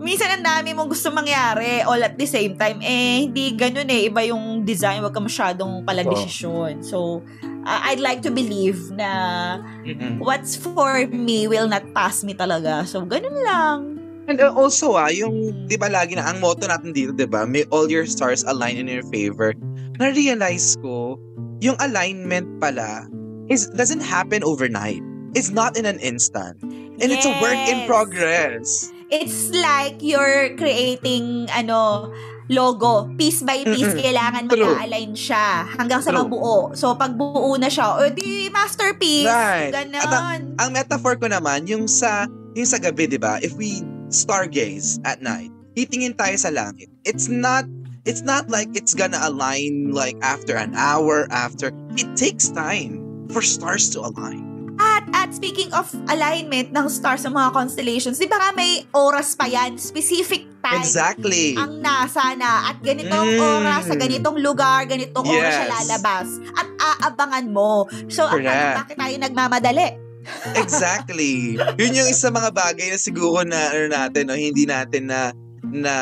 [0.00, 2.80] Minsan ang dami mong gusto mangyari all at the same time.
[2.80, 4.08] Eh, hindi ganun eh.
[4.08, 5.04] Iba yung design.
[5.04, 6.80] Huwag ka masyadong paladesisyon.
[6.80, 10.16] So, uh, I'd like to believe na Mm-mm.
[10.16, 12.88] what's for me will not pass me talaga.
[12.88, 13.78] So, ganun lang.
[14.24, 17.44] And uh, also ah, yung, di ba lagi na, ang motto natin dito, di ba,
[17.44, 19.52] may all your stars align in your favor.
[20.00, 21.20] Na-realize ko,
[21.60, 23.04] yung alignment pala
[23.52, 25.04] is doesn't happen overnight.
[25.36, 26.56] It's not in an instant.
[27.00, 27.88] And it's a work in Yes.
[27.90, 28.66] progress.
[29.10, 32.10] It's like you're creating, ano,
[32.50, 33.06] logo.
[33.14, 34.02] Piece by piece, Mm-mm.
[34.02, 36.26] kailangan mag-align siya hanggang sa True.
[36.26, 36.74] mabuo.
[36.74, 39.30] So, pag buo na siya, o di masterpiece.
[39.30, 39.70] Right.
[39.70, 40.58] Ganon.
[40.58, 42.26] Ang metaphor ko naman, yung sa,
[42.58, 43.38] yung sa gabi, di ba?
[43.42, 46.90] If we stargaze at night, titingin tayo sa langit.
[47.06, 47.70] It's not,
[48.02, 51.70] it's not like it's gonna align like after an hour, after.
[51.94, 52.98] It takes time
[53.30, 54.49] for stars to align.
[54.80, 59.36] At, at speaking of alignment ng stars sa mga constellations, di ba nga may oras
[59.36, 59.76] pa yan?
[59.76, 60.80] Specific time.
[60.80, 61.52] Exactly.
[61.52, 63.44] Ang nasa na at ganitong Mm.
[63.60, 65.74] oras sa ganitong lugar, ganitong oras siya Yes.
[65.76, 67.84] lalabas at aabangan mo.
[68.08, 68.76] So, Correct.
[68.80, 69.88] bakit tayo nagmamadali?
[70.56, 71.56] Exactly.
[71.80, 75.32] Yun yung isa mga bagay na siguro na ano natin no, hindi natin na
[75.64, 75.94] na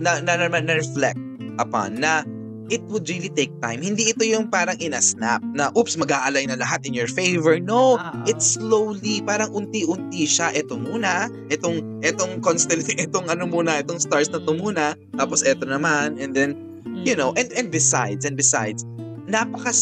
[0.00, 1.18] na na, na, na reflect
[1.60, 2.24] upon na
[2.72, 3.84] it would really take time.
[3.84, 7.60] Hindi ito yung parang in a snap na oops mag-aalay na lahat in your favor.
[7.60, 8.24] No, Oo.
[8.24, 10.52] it's slowly parang unti-unti siya.
[10.56, 15.68] Ito muna, itong itong constellation, itong ano muna, itong stars na to muna, tapos ito
[15.68, 16.56] naman and then
[17.04, 18.84] you know, and and besides, and besides,
[19.28, 19.72] napaka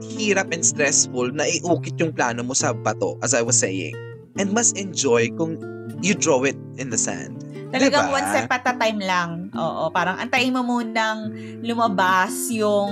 [0.00, 3.92] hirap and stressful na iukit yung plano mo sa bato, as I was saying.
[4.38, 5.58] And mas enjoy kung
[6.00, 7.44] you draw it in the sand.
[7.70, 8.16] Talagang Diba?
[8.18, 9.30] one step at a time lang.
[9.54, 11.30] Oo, parang antayin mo munang
[11.62, 12.90] lumabas yung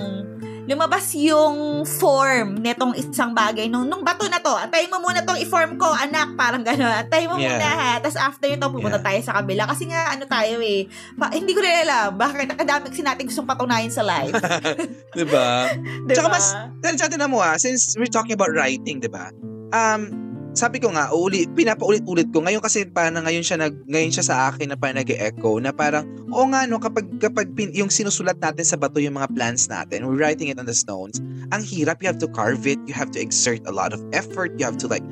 [0.68, 4.52] lumabas yung form netong isang bagay nung nung bato na to.
[4.52, 7.08] Antayin mo muna tong i-form ko, anak, parang gano'n.
[7.08, 7.56] Antayin mo Yeah.
[7.56, 7.90] muna ha.
[7.96, 9.06] Tapos after ito, pupunta Yeah.
[9.08, 9.64] tayo sa kabila.
[9.64, 10.84] Kasi nga, ano tayo eh.
[11.16, 12.20] Pa, hindi ko rin alam.
[12.20, 14.36] Bakit nakadami kasi natin gustong patunayan sa life.
[15.16, 15.72] Diba?
[16.04, 16.12] diba?
[16.12, 16.52] Tsaka mas-
[16.84, 19.32] Dahil sa atin na mo ah, since we're talking about writing, diba?
[19.72, 20.17] Um,
[20.58, 22.42] sabi ko nga, uli, pinapaulit-ulit ko.
[22.42, 26.02] Ngayon kasi parang ngayon siya nag ngayon siya sa akin na parang nag-echo na parang
[26.34, 30.02] oo nga no kapag kapag pin, yung sinusulat natin sa bato yung mga plans natin,
[30.02, 31.22] we're writing it on the stones.
[31.54, 34.50] Ang hirap, you have to carve it, you have to exert a lot of effort,
[34.58, 35.06] you have to like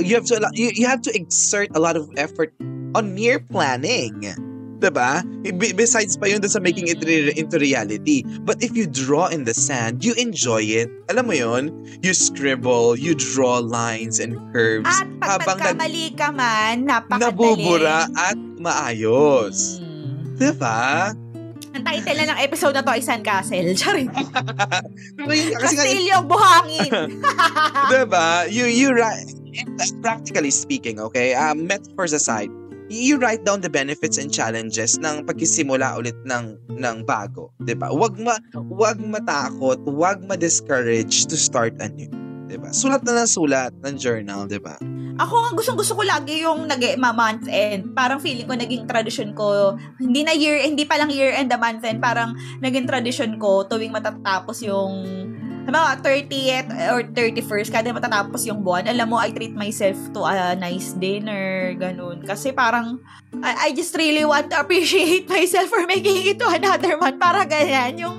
[0.00, 2.56] you have to you, you have to exert a lot of effort
[2.96, 4.16] on mere planning.
[4.80, 5.20] Diba?
[5.44, 8.24] Be- Besides pa yun dun sa making it re- into reality.
[8.42, 10.88] But if you draw in the sand, you enjoy it.
[11.12, 11.64] Alam mo yun?
[12.00, 14.88] You scribble, you draw lines and curves.
[14.88, 17.28] At habang nag- nagkamali ka man, napakadali.
[17.28, 19.84] nabubura at maayos.
[19.84, 20.40] Hmm.
[20.40, 21.12] Diba?
[21.70, 23.76] Ang title na ng episode na to ay Sandcastle.
[23.78, 24.08] Charing.
[24.10, 25.54] Diba yun?
[25.60, 26.90] Kasi nga, Kastilyo, buhangin.
[27.92, 28.48] diba?
[28.48, 29.28] You, you write,
[30.02, 32.50] practically speaking, okay, um, metaphors aside,
[32.90, 37.88] you write down the benefits and challenges ng pagkisimula ulit ng ng bago, 'di ba?
[37.94, 42.10] Huwag ma huwag matakot, huwag ma-discourage to start anew,
[42.50, 42.74] 'di ba?
[42.74, 44.74] Sulat na ng sulat ng journal, 'di ba?
[45.20, 47.92] Ako, ang gustong-gusto ko lagi yung nag month end.
[47.92, 49.76] Parang feeling ko naging tradition ko.
[50.00, 52.00] Hindi na year, hindi pa lang year end the month end.
[52.00, 52.32] Parang
[52.64, 55.28] naging tradition ko tuwing matatapos yung
[55.68, 60.56] mga 30th or 31st, kada matatapos yung buwan, alam mo, I treat myself to a
[60.56, 62.24] nice dinner, ganun.
[62.24, 63.02] Kasi parang,
[63.44, 67.20] I, I just really want to appreciate myself for making it to another month.
[67.20, 68.00] Para ganyan.
[68.00, 68.16] Yung,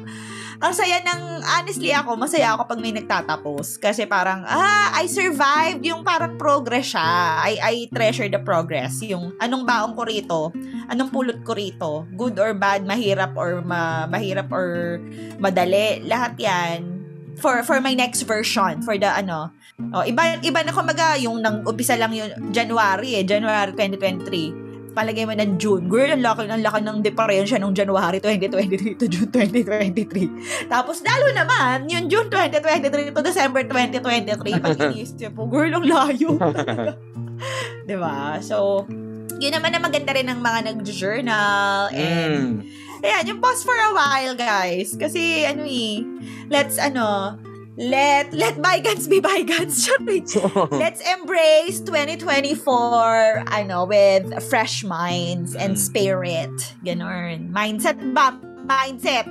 [0.62, 3.82] ang saya ng, honestly ako, masaya ako pag may nagtatapos.
[3.82, 5.82] Kasi parang, ah, I survived.
[5.82, 7.02] Yung parang progress siya.
[7.42, 9.02] I, I treasure the progress.
[9.02, 10.40] Yung anong baong ko rito,
[10.86, 15.02] anong pulot ko rito, good or bad, mahirap or ma, mahirap or
[15.42, 16.91] madali, lahat yan
[17.40, 19.54] for for my next version for the ano.
[19.94, 25.24] Oh iba iba na kumaga yung nang umpisa lang yung January eh January 2023 palagay
[25.24, 25.88] mo ng June.
[25.88, 31.32] Girl ang laki ang laki ng diferensya nung January 2023 to June 2023 tapos lalo
[31.32, 36.36] naman yung June 2023 to December 2023 pag inisip mo girl ang layo.
[37.88, 38.38] 'di ba?
[38.44, 38.86] So
[39.42, 42.91] yun naman na maganda rin ng mga nag-journal and Mm.
[43.02, 44.94] Ayan, yung pause for a while, guys.
[44.94, 46.06] Kasi, ano eh,
[46.54, 47.34] let's, ano,
[47.78, 49.90] let, let bygones be bygones.
[50.72, 55.82] Let's embrace 2024, ano, with fresh minds and Mm.
[55.82, 56.54] spirit.
[56.86, 57.50] Ganon.
[57.50, 58.38] Mindset ba?
[58.70, 59.26] Mindset.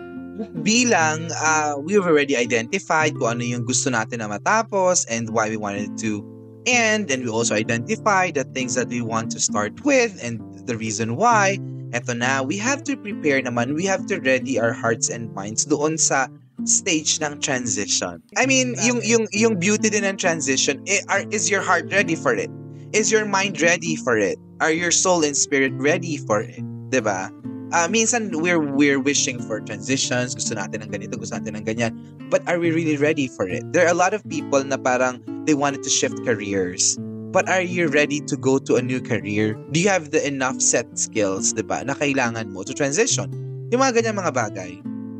[0.64, 5.60] Bilang uh, we've already identified kung ano yung gusto natin na matapos and why we
[5.60, 6.24] wanted to
[6.64, 10.76] end and we also identified the things that we want to start with and the
[10.80, 15.10] reason why eto na, we have to prepare naman, we have to ready our hearts
[15.10, 16.28] and minds doon sa
[16.64, 18.20] stage ng transition.
[18.36, 22.16] I mean, yung yung yung beauty din ng transition, eh, are, is your heart ready
[22.16, 22.50] for it?
[22.92, 24.36] Is your mind ready for it?
[24.60, 26.60] Are your soul and spirit ready for it?
[26.90, 27.30] 'Di ba?
[27.70, 31.92] Ah, minsan we're we're wishing for transitions, gusto natin ng ganito, gusto natin ng ganyan.
[32.26, 33.62] But are we really ready for it?
[33.70, 36.98] There are a lot of people na parang they wanted to shift careers.
[37.30, 39.54] But are you ready to go to a new career?
[39.70, 43.30] Do you have the enough set skills, 'di ba, na kailangan mo to transition?
[43.70, 44.72] Yung mga ganyan mga bagay.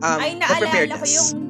[0.03, 1.50] Um, Ay, naalala ko yung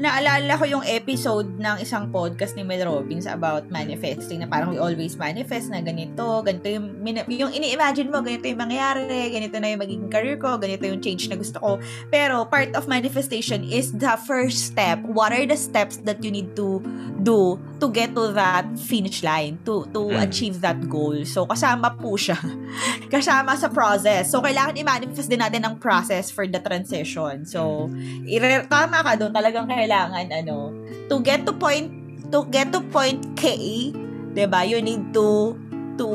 [0.00, 4.80] naalala ko yung episode ng isang podcast ni Mel Robbins about manifesting na parang we
[4.80, 9.80] always manifest na ganito, ganito yung, yung ini-imagine mo, ganito yung mangyayari, ganito na yung
[9.84, 11.76] magiging career ko, ganito yung change na gusto ko.
[12.08, 15.04] Pero part of manifestation is the first step.
[15.04, 16.80] What are the steps that you need to
[17.20, 20.24] do to get to that finish line, to to Mm.
[20.24, 21.12] achieve that goal.
[21.28, 22.40] So, kasama po siya.
[23.12, 24.32] kasama sa process.
[24.32, 27.44] So, kailangan i-manifest din natin ang process for the transition.
[27.44, 27.92] So,
[28.24, 29.32] ire- tama ka doon.
[29.36, 30.70] Talagang kailangan, ano,
[31.10, 31.90] to get to point,
[32.30, 33.90] to get to point K,
[34.30, 35.58] 'di ba you need to
[35.98, 36.08] to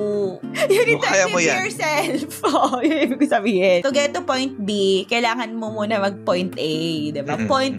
[0.74, 1.58] you need to mo achieve yan.
[1.62, 2.42] yourself.
[2.50, 3.80] oh, yun yung ibig sabihin.
[3.86, 6.74] To get to point B, kailangan mo muna mag point A,
[7.12, 7.38] 'di ba?
[7.38, 7.50] Mm-mm.
[7.50, 7.78] Point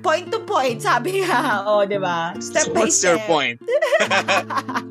[0.00, 2.36] point to point, sabi nga, oh, 'di ba?
[2.38, 3.18] Step So by what's step.
[3.18, 3.56] your point?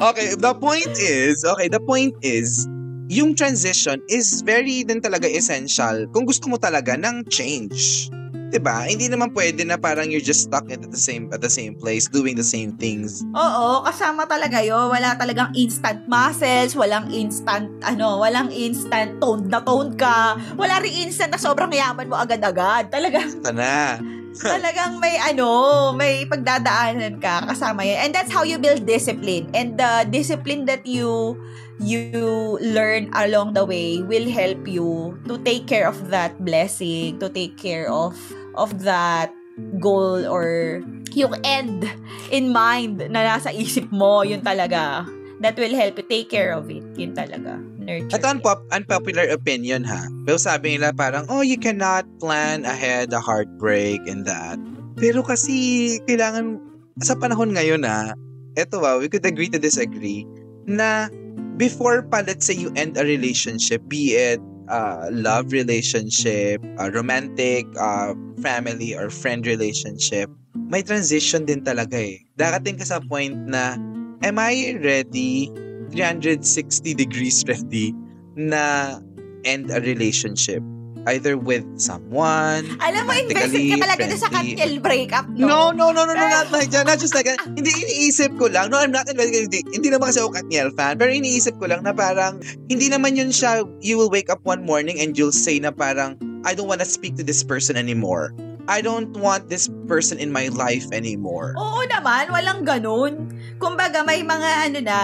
[0.01, 2.67] okay, the point is, okay, the point is,
[3.09, 8.09] yung transition is very din talaga essential kung gusto mo talaga ng change.
[8.49, 8.89] 'Di ba?
[8.89, 12.09] Hindi naman pwede na parang you're just stuck at the same at the same place
[12.09, 13.21] doing the same things.
[13.37, 14.89] Oo, kasama talaga yun.
[14.89, 20.33] Wala talagang instant muscles, walang instant, ano, walang instant toned na toned ka.
[20.57, 22.89] Wala rin instant na sobrang yaman mo agad-agad.
[22.89, 24.01] Talaga, Sana.
[24.53, 28.09] talagang may ano, may pagdadaanan ka kasama yan.
[28.09, 29.49] And that's how you build discipline.
[29.53, 31.37] And the discipline that you
[31.79, 37.31] you learn along the way will help you to take care of that blessing, to
[37.31, 38.13] take care of
[38.59, 39.31] of that
[39.79, 40.79] goal or
[41.15, 41.87] yung end
[42.29, 45.07] in mind na nasa isip mo, yun talaga.
[45.39, 46.83] That will help you take care of it.
[46.99, 47.55] Yun talaga.
[47.79, 48.11] Nurture.
[48.11, 50.03] Ito unpop- unpopular opinion ha.
[50.27, 54.59] Pero sabi nila parang, oh, you cannot plan ahead a heartbreak and that.
[54.99, 56.59] Pero kasi kailangan,
[56.99, 58.11] sa panahon ngayon ha,
[58.59, 60.27] eto ah, we could agree to disagree,
[60.67, 61.07] na
[61.55, 67.65] before pa, let's say you end a relationship, be it uh, love relationship, uh, romantic,
[67.77, 72.21] uh, family, or friend relationship, may transition din talaga eh.
[72.37, 73.75] Darating ka sa point na,
[74.23, 75.49] am I ready
[75.91, 77.91] 360 degrees ready
[78.37, 78.97] na
[79.43, 80.61] end a relationship
[81.09, 84.27] either with someone Alam mo, invested ka talaga sa.
[84.29, 85.47] Katniel breakup, no?
[85.47, 86.85] No, no, no, no, no, not like that.
[86.85, 87.41] Not just like that.
[87.57, 88.69] Hindi, iniisip ko lang.
[88.69, 89.49] No, I'm not invested.
[89.49, 90.95] Hindi, hindi naman kasi ako Katniel fan.
[91.01, 94.63] Pero iniisip ko lang na parang, hindi naman yun siya, you will wake up one
[94.63, 98.31] morning and you'll say na parang, I don't want to speak to this person anymore.
[98.69, 101.57] I don't want this person in my life anymore.
[101.57, 103.33] Oo naman, walang ganun.
[103.57, 104.97] Kumbaga, may mga ano na,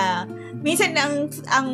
[0.61, 1.67] minsan ang, ang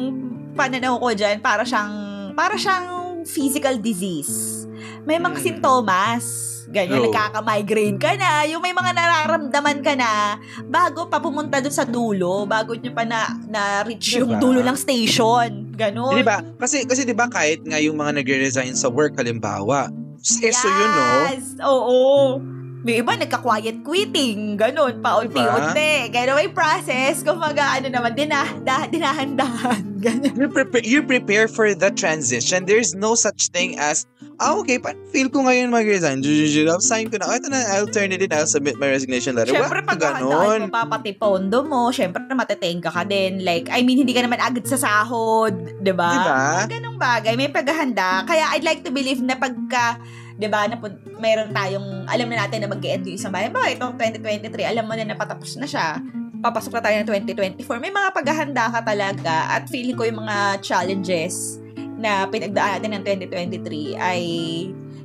[0.56, 1.92] pananaw ko dyan, para siyang,
[2.32, 4.66] para siyang physical disease.
[5.04, 5.46] May mga Hmm.
[5.46, 6.26] sintomas.
[6.72, 7.12] Ganyan, True.
[7.12, 12.48] nagkaka-migraine ka na, yung may mga nararamdaman ka na, bago pa pumunta dun sa dulo,
[12.48, 14.40] bago nyo pa na, na-reach yung Diba?
[14.40, 15.76] dulo ng station.
[15.76, 16.16] Ganon.
[16.16, 16.40] Di ba?
[16.56, 19.92] Kasi, kasi di ba kahit nga yung mga nagre-resign sa work, halimbawa,
[20.24, 21.06] eso yun, no?
[21.28, 21.44] Yes!
[21.60, 22.02] Oo.
[22.82, 26.10] May iba nagka-quiet quitting, ganun, paunti-unti.
[26.10, 30.34] Ganun may process, kumaga ano naman, dinah, dah, dinahan-dahan, ganun.
[30.34, 32.66] you prepare, you prepare for the transition.
[32.66, 34.10] There's no such thing as,
[34.42, 36.26] ah, okay, pa, feel ko ngayon mag-resign.
[36.66, 37.30] I'll sign ko na.
[37.30, 38.34] Oh, ito na, I'll turn it in.
[38.34, 39.54] I'll submit my resignation letter.
[39.54, 40.66] Siyempre, pag ganon.
[40.66, 43.46] mo pa pati pondo mo, siyempre, matetenga ka din.
[43.46, 46.10] Like, I mean, hindi ka naman agad sa sahod, di ba?
[46.18, 46.42] Diba?
[46.66, 48.26] Mga ganong bagay, may paghahanda.
[48.26, 50.02] Kaya I'd like to believe na pagka,
[50.38, 50.78] di ba, na
[51.20, 53.52] mayroon tayong, alam na natin na mag-end yung isang bayan.
[53.52, 56.00] Ba, itong 2023, alam mo na na patapos na siya.
[56.42, 57.84] Papasok na tayo ng 2024.
[57.84, 61.62] May mga paghahanda ka talaga at feeling ko yung mga challenges
[62.02, 64.22] na pinagdaan natin ng 2023 ay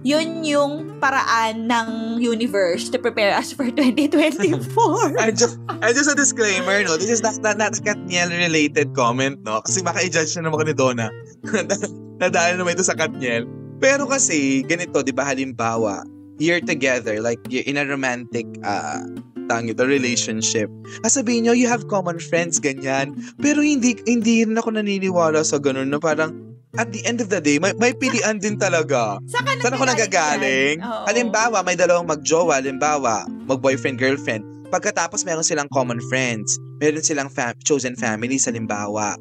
[0.07, 5.19] yun yung paraan ng universe to prepare us for 2024.
[5.19, 6.95] And just, and just a disclaimer, no?
[6.95, 9.59] This is not, not, not Katniel-related comment, no?
[9.67, 11.11] Kasi baka i-judge na naman ni Donna.
[12.23, 13.51] Nadaan naman ito sa Katniel.
[13.79, 16.03] Pero kasi, ganito, di ba, halimbawa,
[16.41, 19.05] you're together, like, you're in a romantic, uh,
[19.47, 20.67] tang ito, relationship.
[21.07, 23.15] Ah, sabihin nyo, you have common friends, ganyan.
[23.39, 26.35] Pero hindi, hindi rin ako naniniwala sa ganun na parang,
[26.77, 29.17] at the end of the day, may, may pilian din talaga.
[29.31, 30.83] Saan ako nagagaling?
[30.83, 31.05] Oo.
[31.09, 34.45] Halimbawa, may dalawang magjowa, halimbawa, mag-boyfriend, girlfriend.
[34.69, 39.15] Pagkatapos meron silang common friends, meron silang fam- chosen families, halimbawa.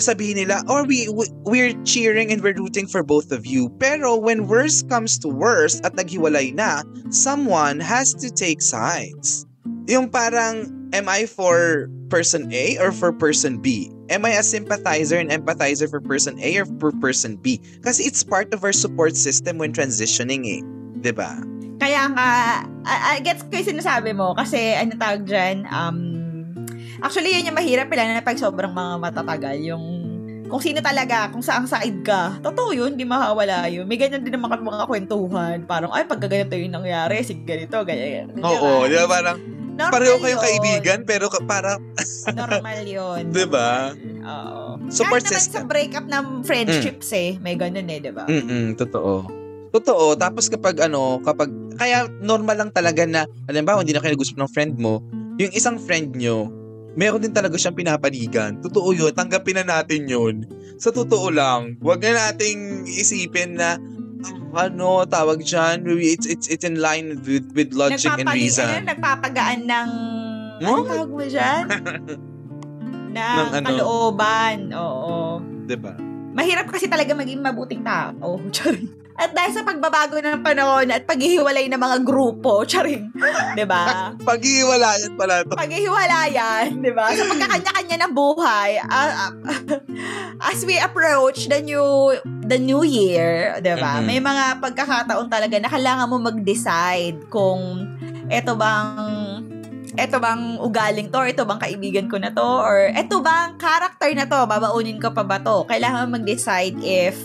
[0.00, 3.68] Sasabihin nila, or we, we, we're cheering and we're rooting for both of you.
[3.78, 9.44] Pero when worst comes to worst at naghiwalay na, someone has to take sides.
[9.86, 13.92] Yung parang, am I for person A or for person B?
[14.12, 17.60] Am I a sympathizer and empathizer for person A or for person B?
[17.80, 20.60] Kasi it's part of our support system when transitioning eh.
[21.10, 21.40] ba?
[21.82, 22.28] Kaya nga,
[22.86, 26.21] I, I gets ko yung sinasabi mo kasi ano tawag dyan, um,
[27.02, 29.84] actually yun yung mahirap pala na pag sobrang mga matatagal, yung
[30.46, 32.36] kung sino talaga, kung saang side ka.
[32.44, 33.88] Totoo yun, di mawawala yun.
[33.88, 35.64] May ganyan din naman mga kwentuhan.
[35.64, 38.28] Parang, ay, pag ganito yung nangyari, sige ganito, ganyan.
[38.36, 38.60] ganyan.
[38.60, 39.40] Oo, di ba parang
[39.72, 40.44] Normal pareho kayong yun.
[40.44, 41.80] kaibigan pero para
[42.36, 43.32] Normal yun.
[43.32, 43.96] Di ba?
[44.20, 44.76] Oo.
[44.92, 45.64] Support Kahit naman system.
[45.64, 48.28] sa breakup ng friendships eh, may ganun eh, di ba?
[48.28, 49.24] Mm, totoo.
[49.72, 50.12] Totoo.
[50.20, 51.48] Tapos kapag ano, kapag
[51.80, 55.00] kaya normal lang talaga na halimbawa hindi na kayo gusto ng friend mo,
[55.40, 56.52] yung isang friend nyo,
[56.94, 58.60] meron din talaga siyang pinapanigan.
[58.60, 59.12] Totoo yun.
[59.12, 60.44] Tanggapin na natin yun.
[60.76, 63.78] Sa totoo lang, wag na nating isipin na
[64.52, 68.68] ano, tawag dyan, it's, it's, it's in line with, with logic and reason.
[68.68, 69.88] Ano, nagpapagaan ng...
[70.62, 70.90] Ano What?
[70.92, 71.62] tawag mo dyan?
[73.16, 73.66] ng Ng ano?
[73.66, 74.56] kalooban.
[74.72, 75.40] Oo.
[75.66, 76.11] Diba?
[76.32, 78.40] Mahirap kasi talaga maging mabuting tao.
[78.56, 79.02] Charing.
[79.12, 83.12] At dahil sa pagbabago ng panahon at paghihiwalay ng mga grupo, charing.
[83.54, 84.08] 'Di ba?
[84.28, 85.52] Paghiwalayan pala to.
[85.52, 87.12] Paghihiwalayan, 'di ba?
[87.12, 89.32] Sa pagkakanya-kanya ng buhay, ah, ah,
[90.48, 92.16] as we approach the new
[92.48, 94.00] the new year, 'di ba?
[94.00, 94.04] Mhm.
[94.08, 97.84] May mga pagkakataon talaga na kailangan mo mag-decide kung
[98.32, 99.21] eto bang
[99.96, 104.08] eto bang ugaling to, or eto bang kaibigan ko na to, or eto bang character
[104.16, 105.64] na to, babaunin ko pa ba to?
[105.68, 107.16] Kailangan mag-decide if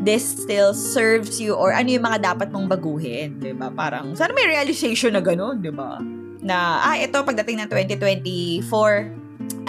[0.00, 3.70] this still serves you or ano yung mga dapat mong baguhin, ba?
[3.70, 5.98] Parang sana may realization na gano'n, 'di ba?
[6.44, 8.68] Na ah ito pagdating ng 2024,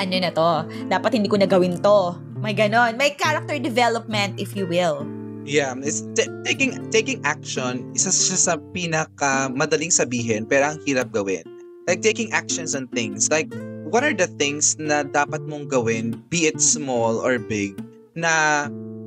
[0.02, 0.52] ano na to?
[0.92, 2.18] Dapat hindi ko na gawin to.
[2.42, 3.00] May ganon.
[3.00, 5.08] May character development if you will.
[5.46, 11.14] Yeah, it's t- taking taking action isa siya sa pinaka madaling sabihin pero ang hirap
[11.14, 11.46] gawin.
[11.86, 13.30] Like taking actions on things.
[13.30, 13.50] Like
[13.90, 17.78] what are the things na dapat mong gawin, be it small or big,
[18.18, 18.66] na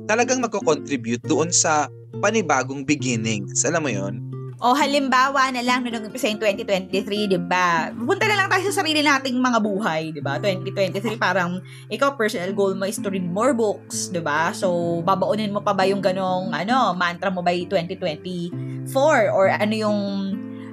[0.09, 1.91] talagang magko-contribute doon sa
[2.23, 3.61] panibagong beginnings.
[3.67, 4.15] Alam mo 'yon?
[4.59, 7.95] O halimbawa na lang umpisa yung 2023, 'di ba?
[7.95, 10.35] Punta na lang tayo sa sarili nating mga buhay, 'di ba?
[10.35, 14.51] 2023 parang ikaw personal goal mo is to read more books, 'di ba?
[14.51, 18.91] So babaunin mo pa ba yung ganong ano, mantra mo by 2024
[19.31, 19.99] or ano yung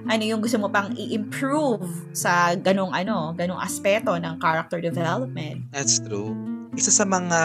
[0.06, 1.82] ano yung gusto mo pang i-improve
[2.14, 5.66] sa ganong ano, ganong aspeto ng character development.
[5.74, 6.34] That's true.
[6.78, 7.40] Isa sa mga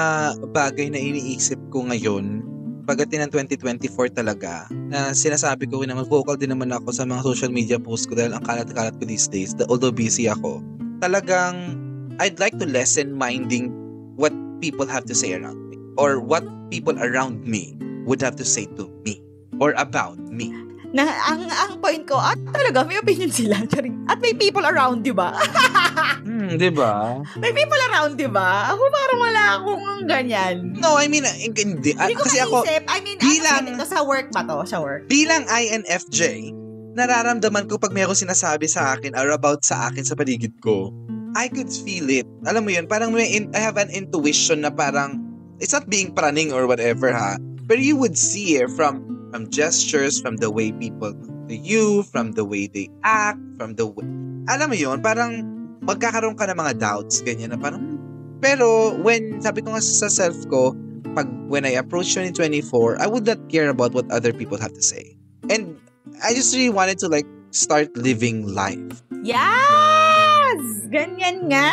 [0.53, 2.45] bagay na iniisip ko ngayon
[2.85, 7.53] pagdating ng 2024 talaga na sinasabi ko naman vocal din naman ako sa mga social
[7.53, 10.59] media posts ko dahil ang kalat-kalat ko these days although busy ako
[10.99, 11.77] talagang
[12.19, 13.71] I'd like to lessen minding
[14.17, 16.43] what people have to say around me or what
[16.73, 19.21] people around me would have to say to me
[19.61, 20.49] or about me
[20.91, 23.63] Na ang ang point ko, at talaga may opinion sila.
[24.11, 25.31] At may people around, 'di ba?
[26.27, 27.15] hmm, di ba?
[27.39, 28.67] May people around, di ba?
[28.75, 30.75] Ako parang wala akong ganyan.
[30.75, 31.95] No, I mean, eh, hindi.
[31.95, 32.67] Ah, Hindi ko kasi ako.
[32.67, 34.67] I mean, bilang- ano sa work ba to?
[34.67, 35.07] Sa work?
[35.07, 36.51] bilang INFJ,
[36.91, 40.91] nararamdaman ko pag mayroong sinasabi sa akin or about sa akin sa paligid ko,
[41.31, 42.27] I could feel it.
[42.43, 45.23] Alam mo yun, parang may in- I have an intuition na parang,
[45.63, 48.99] it's not being praning or whatever ha, but you would see it from
[49.31, 53.79] from gestures, from the way people look to you, from the way they act, from
[53.79, 54.03] the way,
[54.51, 55.47] alam mo yun, parang
[55.81, 57.97] magkakaroon ka ng mga doubts, ganyan na parang,
[58.43, 60.75] pero when, sabi ko nga sa self ko,
[61.15, 64.83] pag when I approach 2024, I would not care about what other people have to
[64.83, 65.15] say.
[65.49, 65.79] And
[66.23, 69.03] I just really wanted to like start living life.
[69.23, 70.59] Yes!
[70.91, 71.67] Ganyan nga!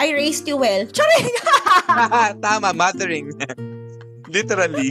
[0.00, 0.88] I raised you well.
[0.88, 1.32] Charing!
[2.44, 3.36] Tama, mothering.
[4.30, 4.88] Literally.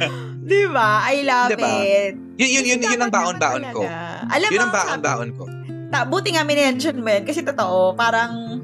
[0.52, 1.08] di ba?
[1.08, 1.70] I love Diba?
[1.80, 2.12] it.
[2.36, 3.82] Yun, yun, yun, yun ang baon-baon ko.
[4.28, 5.44] Alam Yun ang baon-baon ko.
[5.88, 8.60] ta- buti nga minention mo yan kasi totoo, parang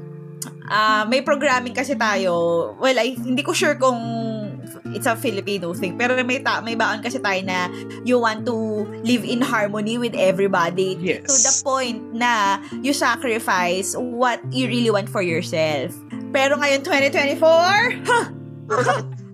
[0.65, 2.33] ah, may programming kasi tayo.
[2.77, 3.97] Well, I, hindi ko sure kung
[4.89, 7.69] it's a Filipino thing, pero may ta- may baon kasi tayo na
[8.01, 8.53] you want to
[9.05, 11.29] live in harmony with everybody Yes.
[11.29, 15.93] to the point na you sacrifice what you really want for yourself.
[16.33, 18.01] Pero ngayon 2024,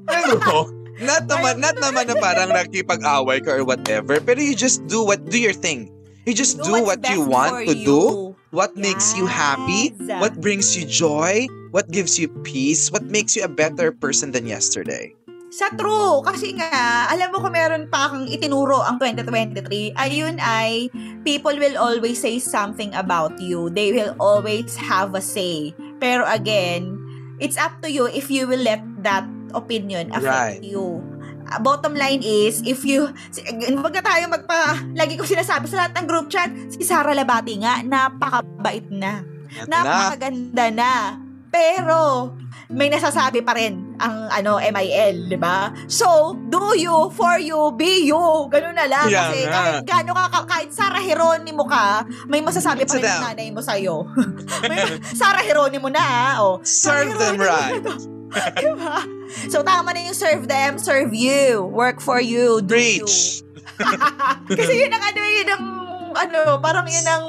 [0.05, 0.31] Pero,
[1.01, 5.23] not naman, not naman na parang nakipag-away ka or whatever, pero you just do what,
[5.27, 5.91] do your thing.
[6.25, 7.85] You just do, what's what you want to you.
[7.85, 8.01] do,
[8.49, 10.17] what makes you happy, Yes.
[10.17, 14.49] what brings you joy, what gives you peace, what makes you a better person than
[14.49, 15.13] yesterday.
[15.53, 20.89] Sa true, kasi nga, alam mo kung meron pa kang itinuro ang 2023, ayun ay,
[21.23, 23.69] people will always say something about you.
[23.69, 25.71] They will always have a say.
[26.01, 26.97] Pero again,
[27.39, 29.23] it's up to you if you will let that
[29.55, 30.61] opinion affect Right.
[30.61, 30.99] you.
[31.45, 33.05] Uh, bottom line is, if you,
[33.77, 37.61] wag na tayo magpa, lagi ko sinasabi sa lahat ng group chat, si Sara Labati
[37.61, 39.21] nga, napakabait na.
[39.69, 39.81] Na.
[39.85, 40.93] Napakaganda na.
[41.53, 42.33] Pero,
[42.67, 45.69] may nasasabi pa rin ang ano MIL, 'di ba?
[45.85, 48.49] So, do you for you, be you.
[48.49, 52.89] Ganun na lang Yeah kasi kahit gaano ka ka- kahit Sarah Geronimo ka, may masasabi
[52.89, 54.09] pa rin ang nanay mo sa iyo.
[54.69, 54.81] may
[55.13, 56.33] Sarah Geronimo na, ah.
[56.41, 56.57] oh.
[56.65, 58.14] Serve them Geronimo right.
[58.61, 58.97] diba?
[59.49, 61.63] So, tama na yung serve them, serve you.
[61.71, 63.03] Work for you, do you.
[63.03, 63.41] Preach!
[64.59, 65.63] Kasi yun ang ano, yun ang,
[66.15, 67.25] ano, parang yun ang,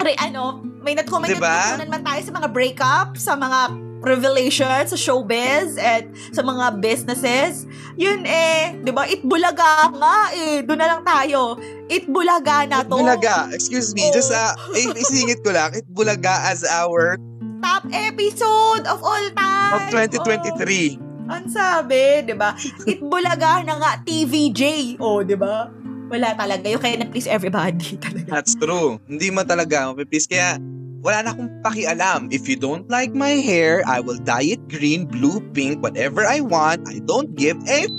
[0.00, 1.50] re, ano, may nat kung may Diba?
[1.50, 7.66] natutunan man tayo sa mga breakup, sa mga revelation sa showbiz at sa mga businesses.
[7.98, 9.08] Yun eh, 'di ba?
[9.08, 10.62] Itbulaga nga eh.
[10.62, 11.58] Doon na lang tayo.
[11.90, 13.02] Itbulaga na to.
[13.02, 14.14] Bulaga, excuse me, Oh.
[14.14, 17.18] just uh, eh, isingit ko lang, it Bulaga as our
[17.62, 19.74] Top episode of all time.
[19.74, 20.98] of 2023.
[21.26, 22.54] Oh, ang sabi, 'di ba?
[22.86, 24.94] Itbulaga na nga TVJ.
[25.02, 25.66] Oh, 'di ba?
[26.06, 26.70] Wala talaga.
[26.70, 28.30] You cannot please everybody talaga.
[28.30, 29.02] That's true.
[29.10, 30.30] Hindi mo talaga mapipis.
[30.30, 30.54] Kaya,
[31.02, 32.30] wala na akong pakialam.
[32.30, 36.46] If you don't like my hair, I will dye it green, blue, pink, whatever I
[36.46, 36.86] want.
[36.86, 37.90] I don't give a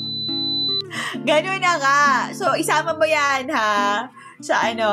[1.27, 1.99] Ganun na nga.
[2.31, 4.07] So, isama mo yan, ha?
[4.37, 4.87] Sa ano,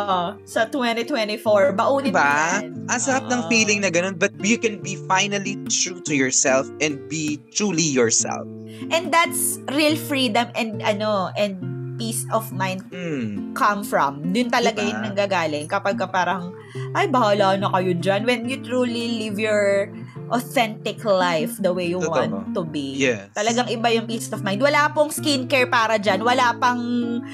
[0.44, 1.76] sa 2024.
[1.76, 2.64] Baunin mo Diba?
[2.64, 2.88] yan.
[2.88, 3.48] Ang sarap ng Ah.
[3.48, 8.44] feeling na ganun, but you can be finally true to yourself and be truly yourself.
[8.88, 11.60] And that's real freedom and ano, and
[11.94, 13.54] peace of mind Hmm.
[13.54, 14.34] come from.
[14.34, 14.90] Dun talaga Diba?
[14.90, 15.66] yun nanggagaling.
[15.68, 16.50] Kapag ka parang,
[16.92, 18.26] ay, bahala na kayo dyan.
[18.26, 19.92] When you truly live your
[20.30, 22.10] authentic life the way you Totoo.
[22.10, 22.96] want to be.
[22.96, 23.30] Yes.
[23.34, 24.62] Talagang iba yung peace of mind.
[24.62, 26.22] Wala pong skincare para dyan.
[26.22, 26.80] Wala pang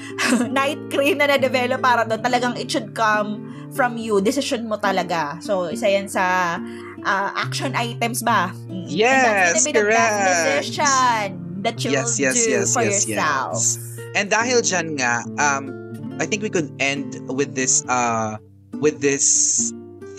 [0.57, 2.21] night cream na na-develop para doon.
[2.21, 4.19] Talagang it should come from you.
[4.19, 5.39] Decision mo talaga.
[5.39, 6.57] So, isa yan sa
[7.05, 8.51] ah, action items ba?
[8.67, 8.85] Mm.
[8.89, 10.27] Yes, And correct.
[10.67, 11.29] decision
[11.61, 13.55] that you Yes, will yes, do yes, for yes, yourself.
[13.61, 13.77] yes.
[14.17, 15.71] And dahil dyan nga, um,
[16.19, 18.35] I think we could end with this, uh,
[18.81, 19.69] with this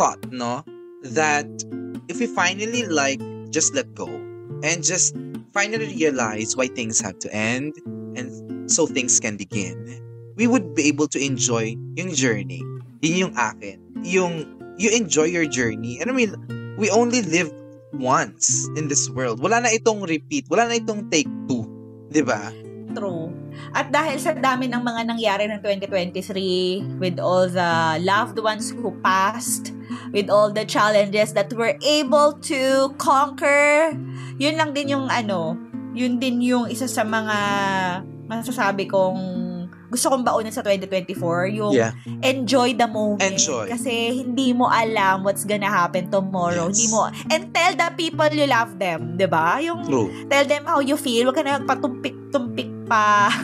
[0.00, 0.64] thought, no?
[1.02, 1.46] That
[2.08, 4.08] if we finally like, just let go
[4.64, 5.14] and just
[5.52, 7.76] finally realize why things have to end
[8.16, 9.76] and so things can begin,
[10.36, 12.62] we would be able to enjoy yung journey.
[13.02, 13.78] Yun yung akin.
[14.02, 14.34] Yung,
[14.78, 16.00] you enjoy your journey.
[16.00, 16.34] And I mean,
[16.78, 17.52] we only live
[17.92, 19.40] once in this world.
[19.40, 20.48] Wala na itong repeat.
[20.48, 21.68] Wala na itong take two.
[22.24, 22.52] ba?
[22.92, 23.32] True.
[23.72, 28.92] At dahil sa dami ng mga nangyari ng 2023 with all the loved ones who
[29.00, 29.72] passed,
[30.12, 33.96] with all the challenges that we're able to conquer,
[34.36, 35.56] yun lang din yung ano,
[35.92, 37.36] yun din yung isa sa mga
[38.28, 39.40] masasabi kong
[39.92, 41.92] gusto kong baunin sa 2024, yung Yeah.
[42.24, 43.36] enjoy the moment.
[43.36, 43.68] Enjoy.
[43.68, 46.72] Kasi hindi mo alam what's gonna happen tomorrow.
[46.72, 46.80] Yes.
[46.80, 49.60] Hindi mo, and tell the people you love them, 'di ba?
[49.60, 50.08] Yung True.
[50.32, 51.28] tell them how you feel.
[51.28, 53.28] Huwag ka na magpatumpik-tumpik pa.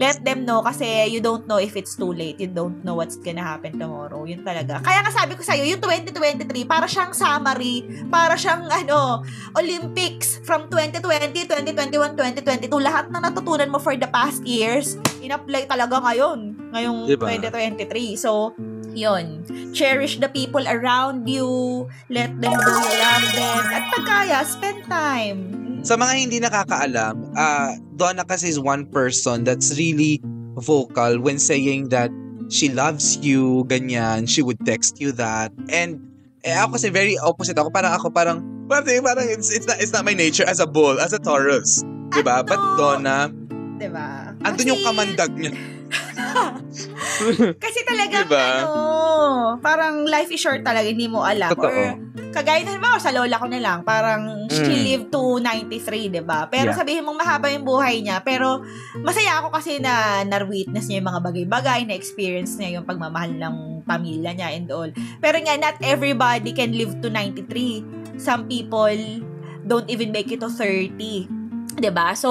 [0.00, 2.38] Let them know kasi you don't know if it's too late.
[2.40, 4.24] You don't know what's gonna happen tomorrow.
[4.24, 4.80] Yun talaga.
[4.80, 9.26] Kaya nga sabi ko sa'yo, yung 2023, para siyang summary, para siyang ano,
[9.56, 12.72] Olympics from 2020, 2021, 2022.
[12.80, 16.56] Lahat na natutunan mo for the past years, in-apply talaga ngayon.
[16.72, 17.26] Ngayong Diba?
[17.36, 18.16] 2023.
[18.16, 18.56] So,
[18.92, 19.44] yun.
[19.72, 21.88] Cherish the people around you.
[22.12, 23.62] Let them know you love them.
[23.72, 25.61] At pagkaya, spend time.
[25.82, 30.22] Sa mga hindi nakakaalam, uh, Donna kasi is one person that's really
[30.54, 32.14] vocal when saying that
[32.46, 35.50] she loves you, ganyan, she would text you that.
[35.66, 35.98] And
[36.46, 37.74] eh, ako kasi very opposite ako.
[37.74, 38.38] Parang ako parang,
[38.70, 41.82] parang, parang it's, it's, not, it's not my nature as a bull, as a Taurus.
[42.14, 42.46] Diba?
[42.46, 42.76] But Ano?
[42.78, 43.18] Donna,
[43.80, 44.36] Diba?
[44.44, 45.50] andun yung kamandag niya.
[47.64, 48.48] Kasi talagang Diba?
[48.62, 51.50] ano, parang life is short talaga, hindi mo alam.
[51.50, 51.66] Totoo.
[51.66, 54.84] Or, kagaya na naman, sa lola ko na lang, parang she Mm.
[54.88, 56.48] lived to 93, di ba?
[56.48, 56.78] Pero Yeah.
[56.80, 58.24] sabihin mong mahaba yung buhay niya.
[58.24, 58.64] Pero,
[58.98, 64.32] masaya ako kasi na na-witness niya yung mga bagay-bagay, na-experience niya yung pagmamahal ng pamilya
[64.32, 64.88] niya and all.
[65.20, 67.84] Pero nga, not everybody can live to 93.
[68.16, 68.96] Some people
[69.62, 71.41] don't even make it to 30.
[71.76, 72.12] 'Di ba?
[72.12, 72.28] So,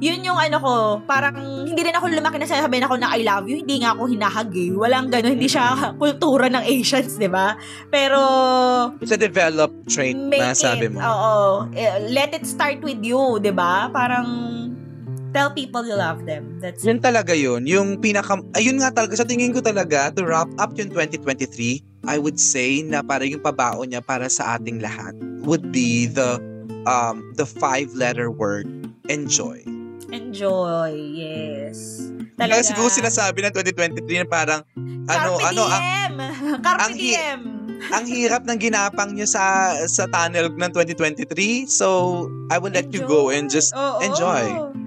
[0.00, 0.72] yun yung ano ko,
[1.04, 4.08] parang hindi rin ako lumaki na sasabihin ako na I love you, hindi nga ako
[4.08, 4.72] hinahagi.
[4.74, 7.56] Walang gano'n, hindi siya kultura ng Asians, 'di ba?
[7.92, 8.18] Pero
[9.00, 11.00] It's a developed trait na sabi it, mo.
[11.00, 11.34] oo,
[11.76, 13.88] eh, let it start with you, 'di ba?
[13.92, 14.26] Parang
[15.34, 16.62] tell people you love them.
[16.62, 17.66] That's Yun talaga yun.
[17.66, 18.38] Yung pinaka...
[18.54, 22.86] Ayun nga talaga, sa tingin ko talaga, to wrap up yung 2023, I would say
[22.86, 25.10] na para yung pabaon niya para sa ating lahat
[25.42, 26.38] would be the
[26.84, 28.66] um the five-letter word,
[29.08, 29.64] enjoy.
[30.14, 30.94] enjoy.
[30.94, 32.06] Yes.
[32.34, 32.66] Talaga.
[32.66, 34.60] siguro sinasabi ng 2023 na parang
[35.06, 36.14] ano, Carpe ano, ang, diem.
[36.66, 37.40] Carpe ang hi- diem.
[37.94, 41.68] ang hirap ng ginapang nyo sa sa tunnel ng 2023.
[41.70, 44.02] So, I will let you go and just Oo.
[44.02, 44.42] enjoy.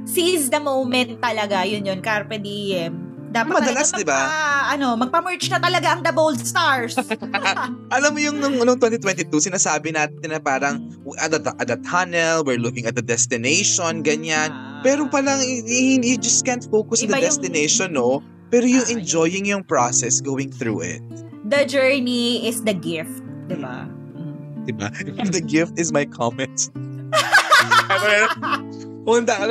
[0.08, 1.64] Seize the moment talaga.
[1.68, 2.00] Yun yun.
[2.04, 3.07] Carpe diem.
[3.38, 4.18] Dapat Madalas, di ba?
[4.18, 6.98] magpa- Ano, magpa-merch na talaga ang The Bold Stars.
[7.96, 12.44] Alam mo yung nung, nung 2022, sinasabi natin na parang at the, at the tunnel,
[12.44, 14.52] we're looking at the destination, ganyan.
[14.82, 18.22] Pero palang you just can't focus on the yung- destination, no?
[18.48, 21.04] Pero yung Ah, enjoying yung process going through it.
[21.48, 23.24] The journey is the gift.
[23.48, 23.88] Di ba?
[23.88, 24.68] Mm.
[24.68, 24.88] Diba?
[25.36, 26.68] the gift is my comments.
[29.08, 29.46] Punta ka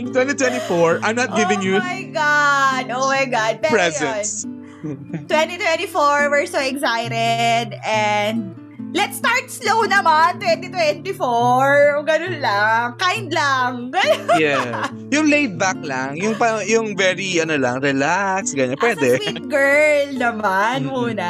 [0.00, 2.88] In 2024, I'm not giving oh you my God.
[2.88, 3.60] Oh my God.
[3.60, 4.48] Pero presents.
[4.48, 7.76] yun, 2024, we're so excited.
[7.84, 8.56] And
[8.96, 12.00] let's start slow naman, 2024.
[12.00, 12.96] O ganun lang.
[12.96, 13.92] Kind lang.
[14.40, 14.88] yeah.
[15.12, 18.80] Yung laid back lang, yung pa, yung very ano lang, relax, ganyan.
[18.80, 19.20] As a Pwede.
[19.20, 21.28] sweet girl naman muna.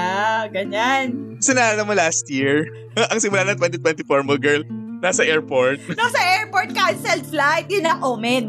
[0.55, 1.43] Ganyan.
[1.43, 2.71] Sinala mo last year,
[3.11, 4.63] ang simula ng 2024 mo, girl,
[5.01, 5.81] nasa airport.
[5.99, 7.67] Nasa airport, canceled flight.
[7.67, 8.47] Yun ang omen.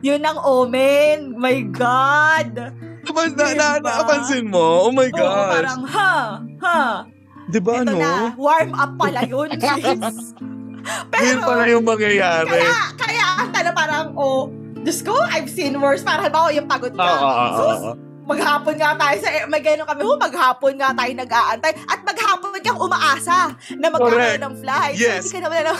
[0.00, 1.34] Yun ang omen.
[1.34, 2.74] My God.
[3.02, 3.90] Kapag na, na, Diba?
[3.98, 5.50] napansin mo, oh my Oo, gosh.
[5.50, 6.14] parang, ha,
[6.60, 6.80] ha.
[7.48, 7.98] Di ba, Ito no?
[7.98, 9.48] na, warm up pala yun.
[11.12, 12.48] Pero, Yun pala yung mangyayari.
[12.52, 16.00] kaya, kaya ang tala parang, oh, Diyos ko, I've seen worse.
[16.00, 17.08] Parang halimbawa yung pagod Oo, ka.
[17.08, 17.92] oo, oo, Sus, oo.
[18.28, 21.72] Maghapon nga tayo sa, may gano'n kami, oh, maghapon nga tayo nag-aantay.
[21.88, 25.00] At maghapon kang umaasa na magkakaroon ng flight.
[25.00, 25.24] Yes.
[25.24, 25.72] So, hindi ka naman na,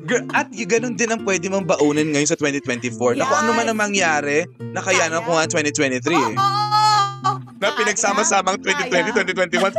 [0.00, 3.16] Gr- At ganun din ang pwede mong baunin ngayon sa 2024.
[3.16, 6.34] Na kung ano man ang mangyari, nakayanan ko nga ang 2023 eh.
[6.36, 7.32] Oo!
[7.60, 9.70] Na pinagsama-samang 2020, 2021,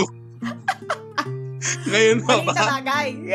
[0.00, 1.90] 2022.
[1.90, 2.52] ngayon pa ba?
[2.54, 3.08] na bagay.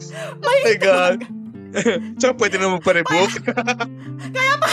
[0.00, 1.20] Oh my na God.
[1.20, 1.38] bagay.
[2.18, 3.30] Tsaka pwede na magpa-rebook.
[4.34, 4.69] Kaya parang,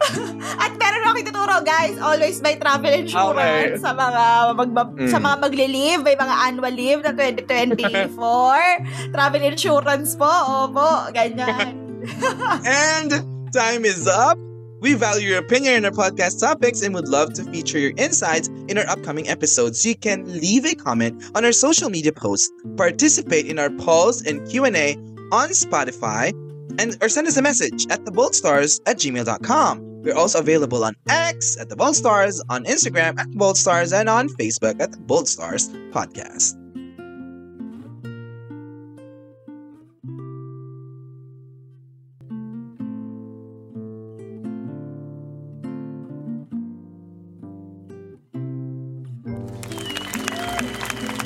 [0.64, 3.82] at meron akong ituturo, guys, always may travel insurance Okay.
[3.82, 4.22] sa mga
[4.54, 5.10] magba- Mm.
[5.10, 8.60] sa mga magli-leave, may mga annual leave na 2024.
[9.14, 11.78] travel insurance po, opo, ganyan.
[12.66, 13.10] And
[13.52, 14.38] time is up.
[14.82, 18.50] We value your opinion in our podcast topics and would love to feature your insights
[18.66, 19.86] in our upcoming episodes.
[19.86, 24.42] You can leave a comment on our social media posts, participate in our polls and
[24.50, 24.98] Q&A
[25.30, 26.34] on Spotify,
[26.78, 30.02] and or send us a message at theboldstars at gmail.com.
[30.02, 33.92] We're also available on X at the Bold Stars, on Instagram at the Bold Stars,
[33.92, 36.61] and on Facebook at the Bold Stars Podcast.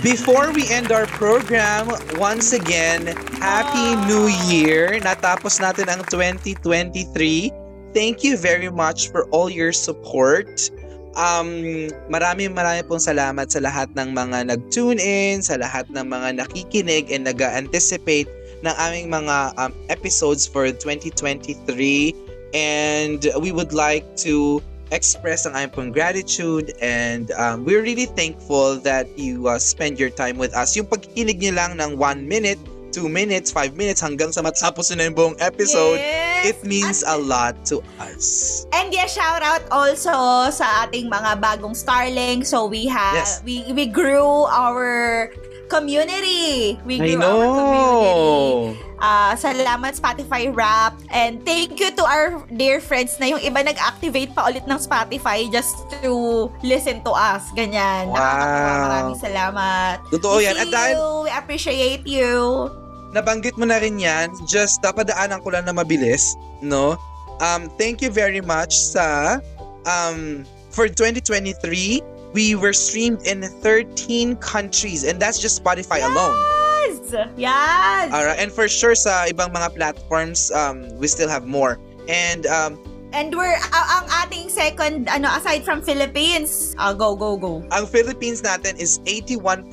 [0.07, 3.11] Before we end our program, once again,
[3.42, 5.02] Happy New Year!
[5.02, 7.50] Natapos natin ang 2023.
[7.90, 10.70] Thank you very much for all your support.
[11.18, 16.38] Um, marami marami pong salamat sa lahat ng mga nag-tune in, sa lahat ng mga
[16.38, 18.30] nakikinig and nag-anticipate
[18.62, 22.14] ng aming mga um, episodes for 2023.
[22.54, 24.62] And we would like to
[24.95, 30.11] express ang aming pong gratitude and um, we're really thankful that you uh, spend your
[30.11, 30.76] time with us.
[30.76, 32.59] Yung pagkikinig niyo lang ng 1 minute,
[32.95, 36.47] 2 minutes, 5 minutes hanggang sa matapos na yung buong episode, Yes.
[36.47, 38.64] it means a lot to us.
[38.70, 42.47] And yeah, shout out also sa ating mga bagong Starling.
[42.47, 43.43] So we have Yes.
[43.43, 45.28] we we grew our
[45.66, 46.78] community.
[46.87, 48.86] We I grew our community.
[48.97, 54.32] Ah, salamat Spotify Wrapped and thank you to our dear friends na yung iba nag-activate
[54.32, 57.44] pa ulit ng Spotify just to listen to us.
[57.53, 58.09] Ganyan.
[58.09, 58.16] Wow.
[58.16, 58.72] Nakakatuwa.
[58.80, 59.97] Maraming salamat.
[60.09, 60.57] Totoo yan.
[60.57, 61.05] At dahil you.
[61.28, 62.32] We appreciate you.
[63.16, 67.01] nabanggit mo na rin yan, just napadaanan ko lang na mabilis, no?
[67.40, 69.38] Um, thank you very much sa,
[69.88, 72.05] um, for 2023,
[72.36, 76.36] we were streamed in 13 countries and that's just Spotify alone.
[77.36, 78.11] Yes!
[78.11, 81.78] Alright, and for sure sa ibang mga platforms, um, we still have more.
[82.09, 82.78] And um,
[83.14, 87.62] And we're, a- ang ating second, ano, aside from Philippines, ah, go, go, go.
[87.72, 89.70] ang Philippines natin is 81%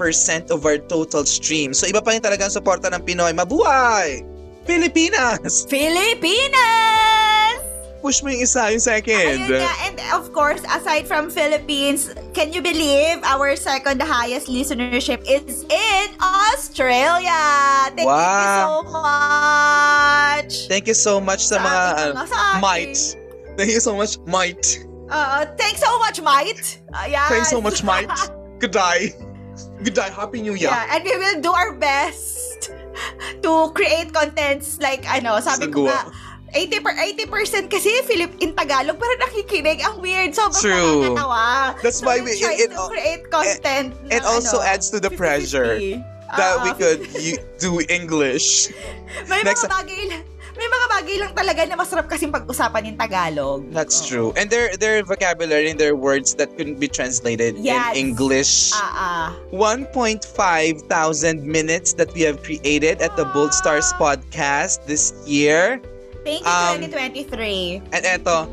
[0.53, 1.73] of our total stream.
[1.73, 3.34] So iba pa rin talagang suporta ng Pinoy.
[3.36, 4.23] Mabuhay!
[4.63, 5.67] Pilipinas!
[5.67, 7.22] Filipinas!
[8.04, 9.47] Push mo yung isa, yung second.
[9.47, 15.24] Ayun nga, and of course, aside from Philippines, can you believe our second highest listenership
[15.24, 17.39] is in Australia?
[17.95, 20.51] Thank you so much!
[20.68, 21.84] Thank you so much sa, mga
[22.28, 22.99] uh, might.
[23.56, 24.84] Thank you so much, might.
[25.14, 26.82] Uh, thanks so much, Might!
[26.97, 27.30] Ayan.
[27.30, 28.10] Thanks so much, might.
[28.60, 29.14] Good day.
[29.86, 30.10] Good day.
[30.10, 30.74] Happy New Year.
[30.74, 32.72] Yeah, and we will do our best
[33.43, 35.93] to create contents like ano, sabi ko Sagwa.
[35.93, 35.99] nga
[36.54, 41.01] 80 per 80% kasi Philip in Tagalog pero nakikinig ang weird sobrang True.
[41.10, 41.45] nakakatawa.
[41.82, 45.01] That's So why we try it- to create content It na, also ano, adds to
[45.01, 45.18] the 50-50.
[45.18, 45.74] pressure
[46.34, 46.78] that we Oo.
[46.78, 47.01] could
[47.58, 48.70] do English.
[49.30, 50.24] may next- mga bagay lang
[50.54, 53.66] may mga bagay lang talaga na masarap kasing pag-usapan in Tagalog.
[53.74, 54.06] That's Oo.
[54.06, 54.30] true.
[54.38, 57.97] And their their vocabulary and their words that couldn't be translated Yes.
[57.97, 58.70] in English.
[58.78, 59.28] Ah, ah.
[59.49, 60.22] 1.5
[60.86, 65.82] thousand minutes that we have created at the Bold Stars podcast this year.
[66.24, 67.84] Thank you Um, 2023.
[67.91, 68.47] And eto,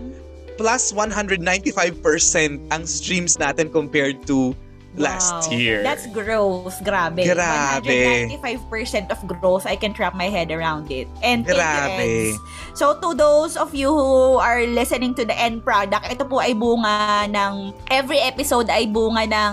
[0.59, 1.41] plus 195%
[2.71, 4.53] ang streams natin compared to
[4.99, 5.55] last Wow.
[5.55, 5.79] year.
[5.87, 6.75] That's growth.
[6.83, 7.23] Grabe.
[7.23, 7.87] Grabe.
[7.87, 9.63] 195% of growth.
[9.63, 11.07] I can wrap my head around it.
[11.23, 12.35] And Grabe.
[12.75, 16.59] So, to those of you who are listening to the end product, ito po ay
[16.59, 19.53] bunga ng, every episode ay bunga ng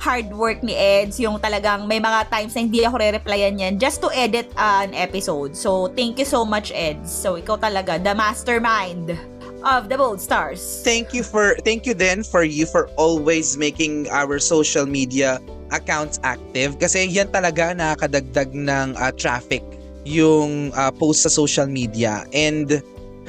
[0.00, 4.00] hard work ni Eds, yung talagang may mga times na hindi ako re-replyan yan just
[4.00, 5.52] to edit an episode.
[5.52, 7.12] So, thank you so much, Eds.
[7.12, 9.14] So, ikaw talaga, the mastermind
[9.60, 10.80] of the Bold Stars.
[10.80, 15.36] thank you for thank you then for you for always making our social media
[15.68, 19.60] accounts active kasi yan talaga nakakadagdag ng uh, traffic
[20.08, 22.80] yung uh, post sa social media and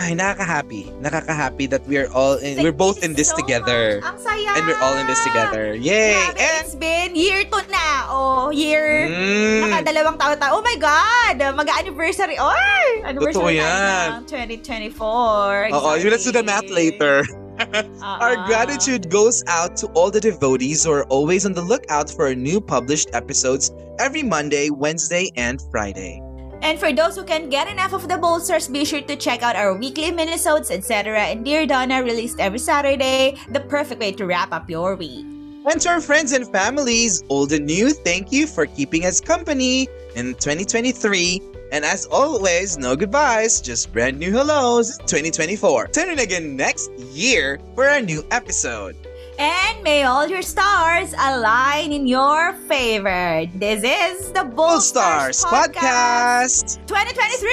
[0.02, 4.10] ay nakaka-happy nakaka-happy that we're all in, we're both in this so together much.
[4.10, 4.50] Ang saya!
[4.58, 8.10] and we're all in this together yay Grabe, and it's been year to na.
[8.12, 9.08] Oh, year.
[9.08, 10.60] Mm, Nakadalawang taon tayo.
[10.60, 11.40] Oh my God!
[11.56, 12.36] Mag-anniversary.
[12.36, 12.88] Oy!
[13.08, 14.24] Anniversary Totoo yan.
[14.24, 15.72] ng 2024.
[15.72, 17.24] Oo, let's do the math later
[17.62, 17.94] Uh-uh.
[18.02, 22.34] Our gratitude goes out to all the devotees who are always on the lookout for
[22.34, 26.24] new published episodes every Monday, Wednesday, and Friday.
[26.62, 29.56] And for those who can't get enough of the Bolsters, be sure to check out
[29.56, 31.20] our weekly minisodes, etc.
[31.20, 35.26] And Dear Donna released every Saturday, the perfect way to wrap up your week.
[35.66, 39.88] And to our friends and families, old and new, thank you for keeping us company
[40.16, 41.42] in 2023.
[41.72, 45.88] And as always, no goodbyes, just brand new hellos in 2024.
[45.88, 48.96] Tune in again next year for our new episode.
[49.40, 53.46] And may all your stars align in your favor.
[53.56, 56.78] This is the Bold Stars Podcast.
[56.88, 57.50] 2023!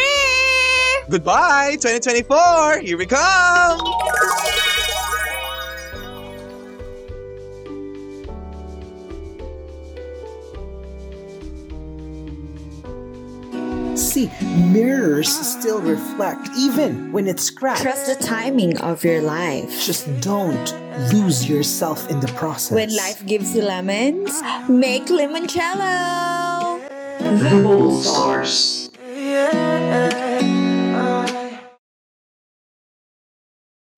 [1.11, 2.81] Goodbye, 2024.
[2.81, 3.81] Here we come.
[13.99, 14.31] see,
[14.73, 17.83] mirrors still reflect, even when it's cracked.
[17.83, 19.71] Trust the timing of your life.
[19.85, 20.75] Just don't
[21.13, 22.73] lose yourself in the process.
[22.73, 26.81] When life gives you lemons, make limoncello.
[27.19, 28.91] The Gold Stars.
[29.15, 30.58] Yeah.